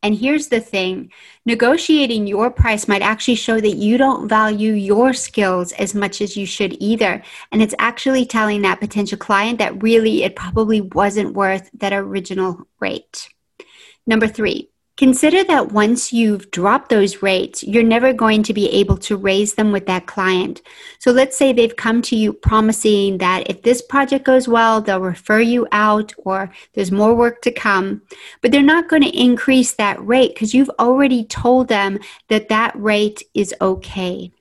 And 0.05 0.15
here's 0.15 0.49
the 0.49 0.59
thing 0.59 1.11
negotiating 1.47 2.27
your 2.27 2.51
price 2.51 2.87
might 2.87 3.01
actually 3.01 3.33
show 3.33 3.59
that 3.59 3.77
you 3.77 3.97
don't 3.97 4.29
value 4.29 4.73
your 4.73 5.13
skills 5.13 5.71
as 5.71 5.95
much 5.95 6.21
as 6.21 6.37
you 6.37 6.45
should 6.45 6.77
either. 6.79 7.23
And 7.51 7.59
it's 7.59 7.73
actually 7.79 8.27
telling 8.27 8.61
that 8.61 8.79
potential 8.79 9.17
client 9.17 9.57
that 9.57 9.81
really 9.81 10.21
it 10.21 10.35
probably 10.35 10.81
wasn't 10.81 11.33
worth 11.33 11.71
that 11.73 11.91
original 11.91 12.67
rate. 12.79 13.29
Number 14.05 14.27
three, 14.27 14.69
Consider 14.97 15.43
that 15.43 15.73
once 15.73 16.13
you've 16.13 16.49
dropped 16.51 16.87
those 16.87 17.21
rates, 17.21 17.61
you're 17.63 17.83
never 17.83 18.13
going 18.13 18.43
to 18.43 18.53
be 18.53 18.69
able 18.69 18.95
to 18.95 19.17
raise 19.17 19.55
them 19.55 19.73
with 19.73 19.87
that 19.87 20.05
client. 20.05 20.61
So 20.99 21.11
let's 21.11 21.35
say 21.35 21.51
they've 21.51 21.75
come 21.75 22.01
to 22.03 22.15
you 22.15 22.31
promising 22.31 23.17
that 23.17 23.49
if 23.49 23.61
this 23.61 23.81
project 23.81 24.23
goes 24.23 24.47
well, 24.47 24.79
they'll 24.79 25.01
refer 25.01 25.41
you 25.41 25.67
out 25.73 26.13
or 26.19 26.49
there's 26.73 26.93
more 26.93 27.13
work 27.13 27.41
to 27.41 27.51
come, 27.51 28.03
but 28.41 28.53
they're 28.53 28.61
not 28.61 28.87
going 28.87 29.01
to 29.01 29.19
increase 29.19 29.73
that 29.73 30.03
rate 30.05 30.33
because 30.33 30.53
you've 30.53 30.71
already 30.79 31.25
told 31.25 31.67
them 31.67 31.99
that 32.29 32.47
that 32.47 32.73
rate 32.77 33.21
is 33.33 33.53
okay. 33.59 34.31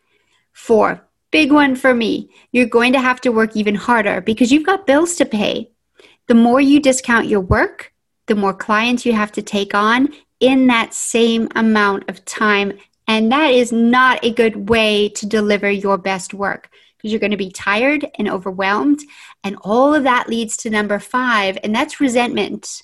Four, 0.52 1.04
big 1.32 1.50
one 1.50 1.74
for 1.74 1.92
me, 1.92 2.30
you're 2.52 2.66
going 2.66 2.92
to 2.92 3.00
have 3.00 3.20
to 3.22 3.30
work 3.30 3.56
even 3.56 3.74
harder 3.74 4.20
because 4.20 4.52
you've 4.52 4.66
got 4.66 4.86
bills 4.86 5.16
to 5.16 5.24
pay. 5.24 5.72
The 6.28 6.34
more 6.34 6.60
you 6.60 6.78
discount 6.78 7.26
your 7.26 7.40
work, 7.40 7.92
the 8.26 8.36
more 8.36 8.54
clients 8.54 9.04
you 9.04 9.12
have 9.12 9.32
to 9.32 9.42
take 9.42 9.74
on 9.74 10.10
in 10.44 10.66
that 10.66 10.92
same 10.92 11.48
amount 11.54 12.06
of 12.10 12.22
time. 12.26 12.74
And 13.08 13.32
that 13.32 13.50
is 13.54 13.72
not 13.72 14.22
a 14.22 14.30
good 14.30 14.68
way 14.68 15.08
to 15.10 15.26
deliver 15.26 15.70
your 15.70 15.96
best 15.96 16.34
work 16.34 16.68
because 16.96 17.10
you're 17.10 17.20
going 17.20 17.30
to 17.30 17.38
be 17.38 17.50
tired 17.50 18.06
and 18.18 18.28
overwhelmed. 18.28 19.00
And 19.42 19.56
all 19.62 19.94
of 19.94 20.04
that 20.04 20.28
leads 20.28 20.58
to 20.58 20.70
number 20.70 20.98
five, 20.98 21.56
and 21.64 21.74
that's 21.74 21.98
resentment. 21.98 22.82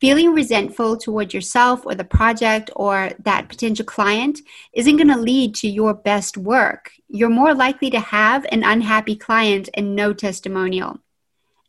Feeling 0.00 0.32
resentful 0.32 0.96
toward 0.96 1.34
yourself 1.34 1.84
or 1.84 1.96
the 1.96 2.04
project 2.04 2.70
or 2.76 3.10
that 3.24 3.48
potential 3.48 3.84
client 3.84 4.38
isn't 4.72 4.96
going 4.96 5.08
to 5.08 5.18
lead 5.18 5.56
to 5.56 5.68
your 5.68 5.92
best 5.92 6.36
work. 6.36 6.92
You're 7.08 7.30
more 7.30 7.54
likely 7.54 7.90
to 7.90 8.00
have 8.00 8.46
an 8.52 8.62
unhappy 8.62 9.16
client 9.16 9.70
and 9.74 9.96
no 9.96 10.12
testimonial. 10.12 11.00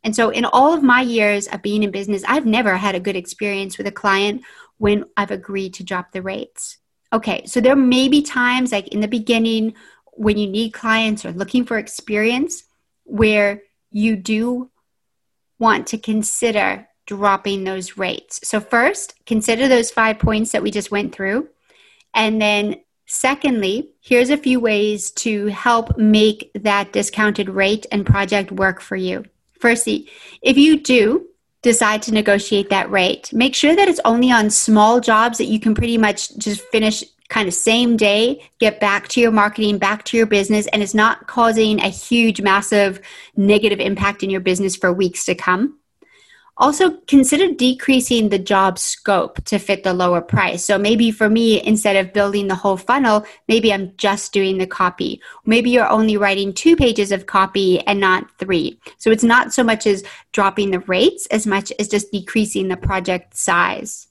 And 0.04 0.14
so, 0.14 0.30
in 0.30 0.44
all 0.44 0.74
of 0.74 0.82
my 0.82 1.00
years 1.00 1.48
of 1.48 1.62
being 1.62 1.82
in 1.82 1.90
business, 1.90 2.22
I've 2.26 2.46
never 2.46 2.76
had 2.76 2.94
a 2.94 3.00
good 3.00 3.16
experience 3.16 3.78
with 3.78 3.86
a 3.86 3.92
client 3.92 4.42
when 4.78 5.04
I've 5.16 5.30
agreed 5.30 5.74
to 5.74 5.84
drop 5.84 6.12
the 6.12 6.22
rates. 6.22 6.78
Okay, 7.12 7.44
so 7.46 7.60
there 7.60 7.76
may 7.76 8.08
be 8.08 8.22
times 8.22 8.72
like 8.72 8.88
in 8.88 9.00
the 9.00 9.08
beginning 9.08 9.74
when 10.12 10.36
you 10.36 10.46
need 10.46 10.72
clients 10.72 11.24
or 11.24 11.32
looking 11.32 11.64
for 11.64 11.78
experience 11.78 12.64
where 13.04 13.62
you 13.90 14.16
do 14.16 14.70
want 15.58 15.86
to 15.88 15.98
consider 15.98 16.88
dropping 17.06 17.64
those 17.64 17.96
rates. 17.96 18.40
So, 18.44 18.60
first, 18.60 19.14
consider 19.24 19.66
those 19.66 19.90
five 19.90 20.18
points 20.18 20.52
that 20.52 20.62
we 20.62 20.70
just 20.70 20.90
went 20.90 21.14
through. 21.14 21.48
And 22.14 22.40
then, 22.40 22.76
secondly, 23.06 23.90
here's 24.00 24.30
a 24.30 24.36
few 24.36 24.60
ways 24.60 25.10
to 25.12 25.46
help 25.46 25.96
make 25.96 26.50
that 26.54 26.92
discounted 26.92 27.48
rate 27.48 27.86
and 27.90 28.04
project 28.04 28.52
work 28.52 28.80
for 28.80 28.96
you. 28.96 29.24
Firstly, 29.58 30.10
if 30.42 30.58
you 30.58 30.80
do 30.80 31.27
decide 31.62 32.02
to 32.02 32.14
negotiate 32.14 32.70
that 32.70 32.90
rate, 32.90 33.32
make 33.32 33.54
sure 33.54 33.74
that 33.74 33.88
it's 33.88 34.00
only 34.04 34.30
on 34.30 34.50
small 34.50 35.00
jobs 35.00 35.38
that 35.38 35.46
you 35.46 35.58
can 35.58 35.74
pretty 35.74 35.98
much 35.98 36.36
just 36.38 36.60
finish 36.62 37.02
kind 37.28 37.46
of 37.46 37.54
same 37.54 37.96
day, 37.96 38.42
get 38.58 38.80
back 38.80 39.08
to 39.08 39.20
your 39.20 39.30
marketing, 39.30 39.78
back 39.78 40.04
to 40.04 40.16
your 40.16 40.26
business, 40.26 40.66
and 40.68 40.82
it's 40.82 40.94
not 40.94 41.26
causing 41.26 41.80
a 41.80 41.88
huge, 41.88 42.40
massive 42.40 43.00
negative 43.36 43.80
impact 43.80 44.22
in 44.22 44.30
your 44.30 44.40
business 44.40 44.76
for 44.76 44.92
weeks 44.92 45.24
to 45.26 45.34
come. 45.34 45.77
Also, 46.58 46.90
consider 47.06 47.52
decreasing 47.52 48.28
the 48.28 48.38
job 48.38 48.78
scope 48.78 49.42
to 49.44 49.58
fit 49.58 49.84
the 49.84 49.94
lower 49.94 50.20
price. 50.20 50.64
So 50.64 50.76
maybe 50.76 51.12
for 51.12 51.28
me, 51.28 51.62
instead 51.64 51.94
of 51.94 52.12
building 52.12 52.48
the 52.48 52.56
whole 52.56 52.76
funnel, 52.76 53.24
maybe 53.46 53.72
I'm 53.72 53.92
just 53.96 54.32
doing 54.32 54.58
the 54.58 54.66
copy. 54.66 55.20
Maybe 55.46 55.70
you're 55.70 55.88
only 55.88 56.16
writing 56.16 56.52
two 56.52 56.74
pages 56.74 57.12
of 57.12 57.26
copy 57.26 57.80
and 57.86 58.00
not 58.00 58.28
three. 58.38 58.80
So 58.98 59.10
it's 59.10 59.22
not 59.22 59.52
so 59.52 59.62
much 59.62 59.86
as 59.86 60.02
dropping 60.32 60.72
the 60.72 60.80
rates 60.80 61.26
as 61.26 61.46
much 61.46 61.72
as 61.78 61.86
just 61.86 62.10
decreasing 62.10 62.66
the 62.66 62.76
project 62.76 63.36
size. 63.36 64.08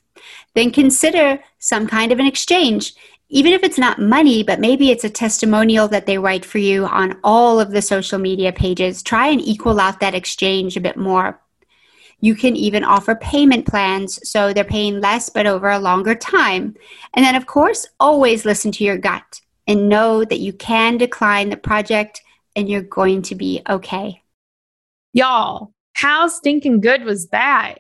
Then 0.55 0.71
consider 0.71 1.39
some 1.59 1.85
kind 1.85 2.11
of 2.13 2.19
an 2.19 2.25
exchange 2.25 2.93
even 3.29 3.51
if 3.51 3.61
it's 3.61 3.77
not 3.77 3.99
money, 3.99 4.41
but 4.41 4.61
maybe 4.61 4.89
it's 4.89 5.03
a 5.03 5.09
testimonial 5.09 5.89
that 5.89 6.05
they 6.05 6.17
write 6.17 6.45
for 6.45 6.59
you 6.59 6.85
on 6.85 7.19
all 7.25 7.59
of 7.59 7.71
the 7.71 7.81
social 7.81 8.17
media 8.17 8.53
pages, 8.53 9.03
try 9.03 9.27
and 9.27 9.41
equal 9.41 9.81
out 9.81 9.99
that 9.99 10.15
exchange 10.15 10.77
a 10.77 10.81
bit 10.81 10.95
more. 10.95 11.37
You 12.19 12.35
can 12.35 12.55
even 12.55 12.83
offer 12.83 13.15
payment 13.15 13.67
plans 13.67 14.19
so 14.27 14.51
they're 14.51 14.63
paying 14.63 14.99
less 14.99 15.29
but 15.29 15.45
over 15.45 15.69
a 15.69 15.79
longer 15.79 16.15
time. 16.15 16.75
And 17.13 17.23
then, 17.23 17.35
of 17.35 17.45
course, 17.45 17.87
always 17.99 18.45
listen 18.45 18.71
to 18.73 18.83
your 18.83 18.97
gut 18.97 19.41
and 19.67 19.89
know 19.89 20.23
that 20.25 20.39
you 20.39 20.53
can 20.53 20.97
decline 20.97 21.49
the 21.49 21.57
project 21.57 22.21
and 22.55 22.67
you're 22.67 22.81
going 22.81 23.21
to 23.23 23.35
be 23.35 23.61
okay. 23.69 24.21
Y'all, 25.13 25.73
how 25.93 26.27
stinking 26.27 26.81
good 26.81 27.03
was 27.03 27.27
that? 27.29 27.75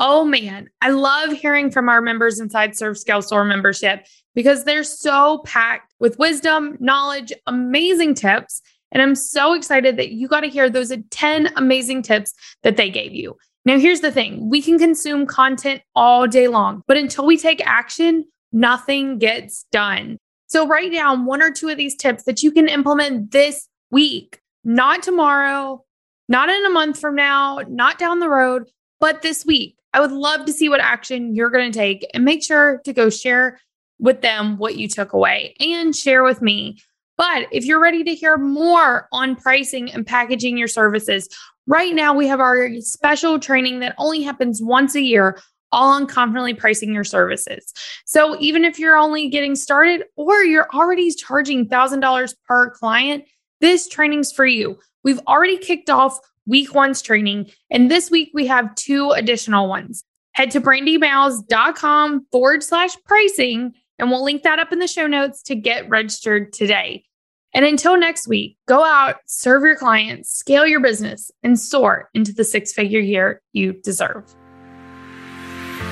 Oh 0.00 0.24
man, 0.24 0.68
I 0.80 0.90
love 0.90 1.32
hearing 1.32 1.70
from 1.70 1.88
our 1.88 2.00
members 2.00 2.40
inside 2.40 2.76
Serve 2.76 2.98
Scale 2.98 3.22
Soar 3.22 3.44
membership 3.44 4.06
because 4.34 4.64
they're 4.64 4.84
so 4.84 5.38
packed 5.44 5.94
with 6.00 6.18
wisdom, 6.18 6.76
knowledge, 6.80 7.32
amazing 7.46 8.14
tips. 8.14 8.60
And 8.90 9.02
I'm 9.02 9.14
so 9.14 9.54
excited 9.54 9.96
that 9.96 10.10
you 10.10 10.28
got 10.28 10.40
to 10.40 10.48
hear 10.48 10.68
those 10.68 10.92
10 11.10 11.52
amazing 11.56 12.02
tips 12.02 12.32
that 12.62 12.76
they 12.76 12.90
gave 12.90 13.12
you. 13.12 13.36
Now, 13.64 13.78
here's 13.78 14.00
the 14.00 14.12
thing 14.12 14.50
we 14.50 14.60
can 14.60 14.78
consume 14.78 15.26
content 15.26 15.82
all 15.94 16.26
day 16.26 16.48
long, 16.48 16.82
but 16.86 16.96
until 16.96 17.26
we 17.26 17.36
take 17.36 17.66
action, 17.66 18.24
nothing 18.52 19.18
gets 19.18 19.64
done. 19.72 20.18
So, 20.46 20.66
write 20.66 20.92
down 20.92 21.24
one 21.24 21.42
or 21.42 21.50
two 21.50 21.68
of 21.68 21.78
these 21.78 21.96
tips 21.96 22.24
that 22.24 22.42
you 22.42 22.50
can 22.52 22.68
implement 22.68 23.30
this 23.30 23.68
week, 23.90 24.40
not 24.64 25.02
tomorrow, 25.02 25.82
not 26.28 26.48
in 26.48 26.66
a 26.66 26.70
month 26.70 27.00
from 27.00 27.14
now, 27.14 27.60
not 27.68 27.98
down 27.98 28.20
the 28.20 28.28
road, 28.28 28.70
but 29.00 29.22
this 29.22 29.44
week. 29.46 29.76
I 29.92 30.00
would 30.00 30.12
love 30.12 30.44
to 30.46 30.52
see 30.52 30.68
what 30.68 30.80
action 30.80 31.34
you're 31.34 31.50
going 31.50 31.70
to 31.70 31.78
take 31.78 32.04
and 32.12 32.24
make 32.24 32.42
sure 32.42 32.80
to 32.84 32.92
go 32.92 33.10
share 33.10 33.60
with 34.00 34.22
them 34.22 34.58
what 34.58 34.76
you 34.76 34.88
took 34.88 35.12
away 35.12 35.54
and 35.60 35.94
share 35.94 36.24
with 36.24 36.42
me. 36.42 36.78
But 37.16 37.46
if 37.52 37.64
you're 37.64 37.80
ready 37.80 38.02
to 38.02 38.14
hear 38.14 38.36
more 38.36 39.08
on 39.12 39.36
pricing 39.36 39.90
and 39.92 40.04
packaging 40.04 40.58
your 40.58 40.66
services, 40.66 41.28
Right 41.66 41.94
now, 41.94 42.14
we 42.14 42.26
have 42.26 42.40
our 42.40 42.68
special 42.80 43.38
training 43.38 43.80
that 43.80 43.94
only 43.98 44.22
happens 44.22 44.60
once 44.62 44.94
a 44.94 45.00
year, 45.00 45.38
all 45.72 45.90
on 45.90 46.06
confidently 46.06 46.54
pricing 46.54 46.92
your 46.92 47.04
services. 47.04 47.72
So 48.04 48.38
even 48.38 48.64
if 48.64 48.78
you're 48.78 48.96
only 48.96 49.28
getting 49.28 49.56
started 49.56 50.04
or 50.16 50.44
you're 50.44 50.68
already 50.74 51.10
charging 51.12 51.68
$1,000 51.68 52.34
per 52.46 52.70
client, 52.70 53.24
this 53.60 53.88
training's 53.88 54.30
for 54.30 54.46
you. 54.46 54.78
We've 55.04 55.20
already 55.26 55.58
kicked 55.58 55.90
off 55.90 56.18
week 56.46 56.74
one's 56.74 57.00
training, 57.00 57.50
and 57.70 57.90
this 57.90 58.10
week 58.10 58.30
we 58.34 58.46
have 58.46 58.74
two 58.74 59.10
additional 59.12 59.68
ones. 59.68 60.04
Head 60.32 60.50
to 60.50 60.60
brandymiles.com 60.60 62.26
forward 62.30 62.62
slash 62.62 62.96
pricing, 63.06 63.72
and 63.98 64.10
we'll 64.10 64.24
link 64.24 64.42
that 64.42 64.58
up 64.58 64.72
in 64.72 64.80
the 64.80 64.86
show 64.86 65.06
notes 65.06 65.42
to 65.44 65.54
get 65.54 65.88
registered 65.88 66.52
today. 66.52 67.04
And 67.54 67.64
until 67.64 67.96
next 67.96 68.26
week, 68.26 68.58
go 68.66 68.84
out, 68.84 69.16
serve 69.26 69.62
your 69.62 69.76
clients, 69.76 70.30
scale 70.30 70.66
your 70.66 70.80
business, 70.80 71.30
and 71.42 71.58
soar 71.58 72.10
into 72.12 72.32
the 72.32 72.44
six 72.44 72.72
figure 72.72 73.00
year 73.00 73.40
you 73.52 73.74
deserve. 73.74 74.34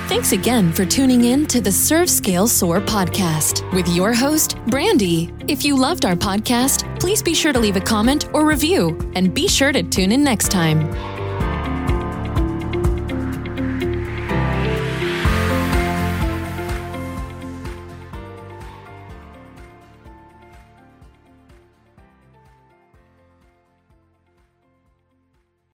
Thanks 0.09 0.33
again 0.33 0.73
for 0.73 0.85
tuning 0.85 1.25
in 1.25 1.47
to 1.47 1.61
the 1.61 1.73
Serve 1.73 2.11
Scale 2.11 2.47
Soar 2.47 2.81
podcast 2.81 3.73
with 3.73 3.89
your 3.89 4.13
host, 4.13 4.57
Brandy. 4.67 5.33
If 5.49 5.65
you 5.65 5.75
loved 5.75 6.05
our 6.05 6.17
podcast, 6.17 7.01
please 7.01 7.23
be 7.23 7.33
sure 7.33 7.53
to 7.53 7.59
leave 7.59 7.77
a 7.77 7.81
comment 7.81 8.29
or 8.35 8.45
review 8.45 8.99
and 9.15 9.33
be 9.33 9.49
sure 9.49 9.73
to 9.73 9.83
tune 9.83 10.13
in 10.13 10.23
next 10.23 10.51
time. 10.51 10.81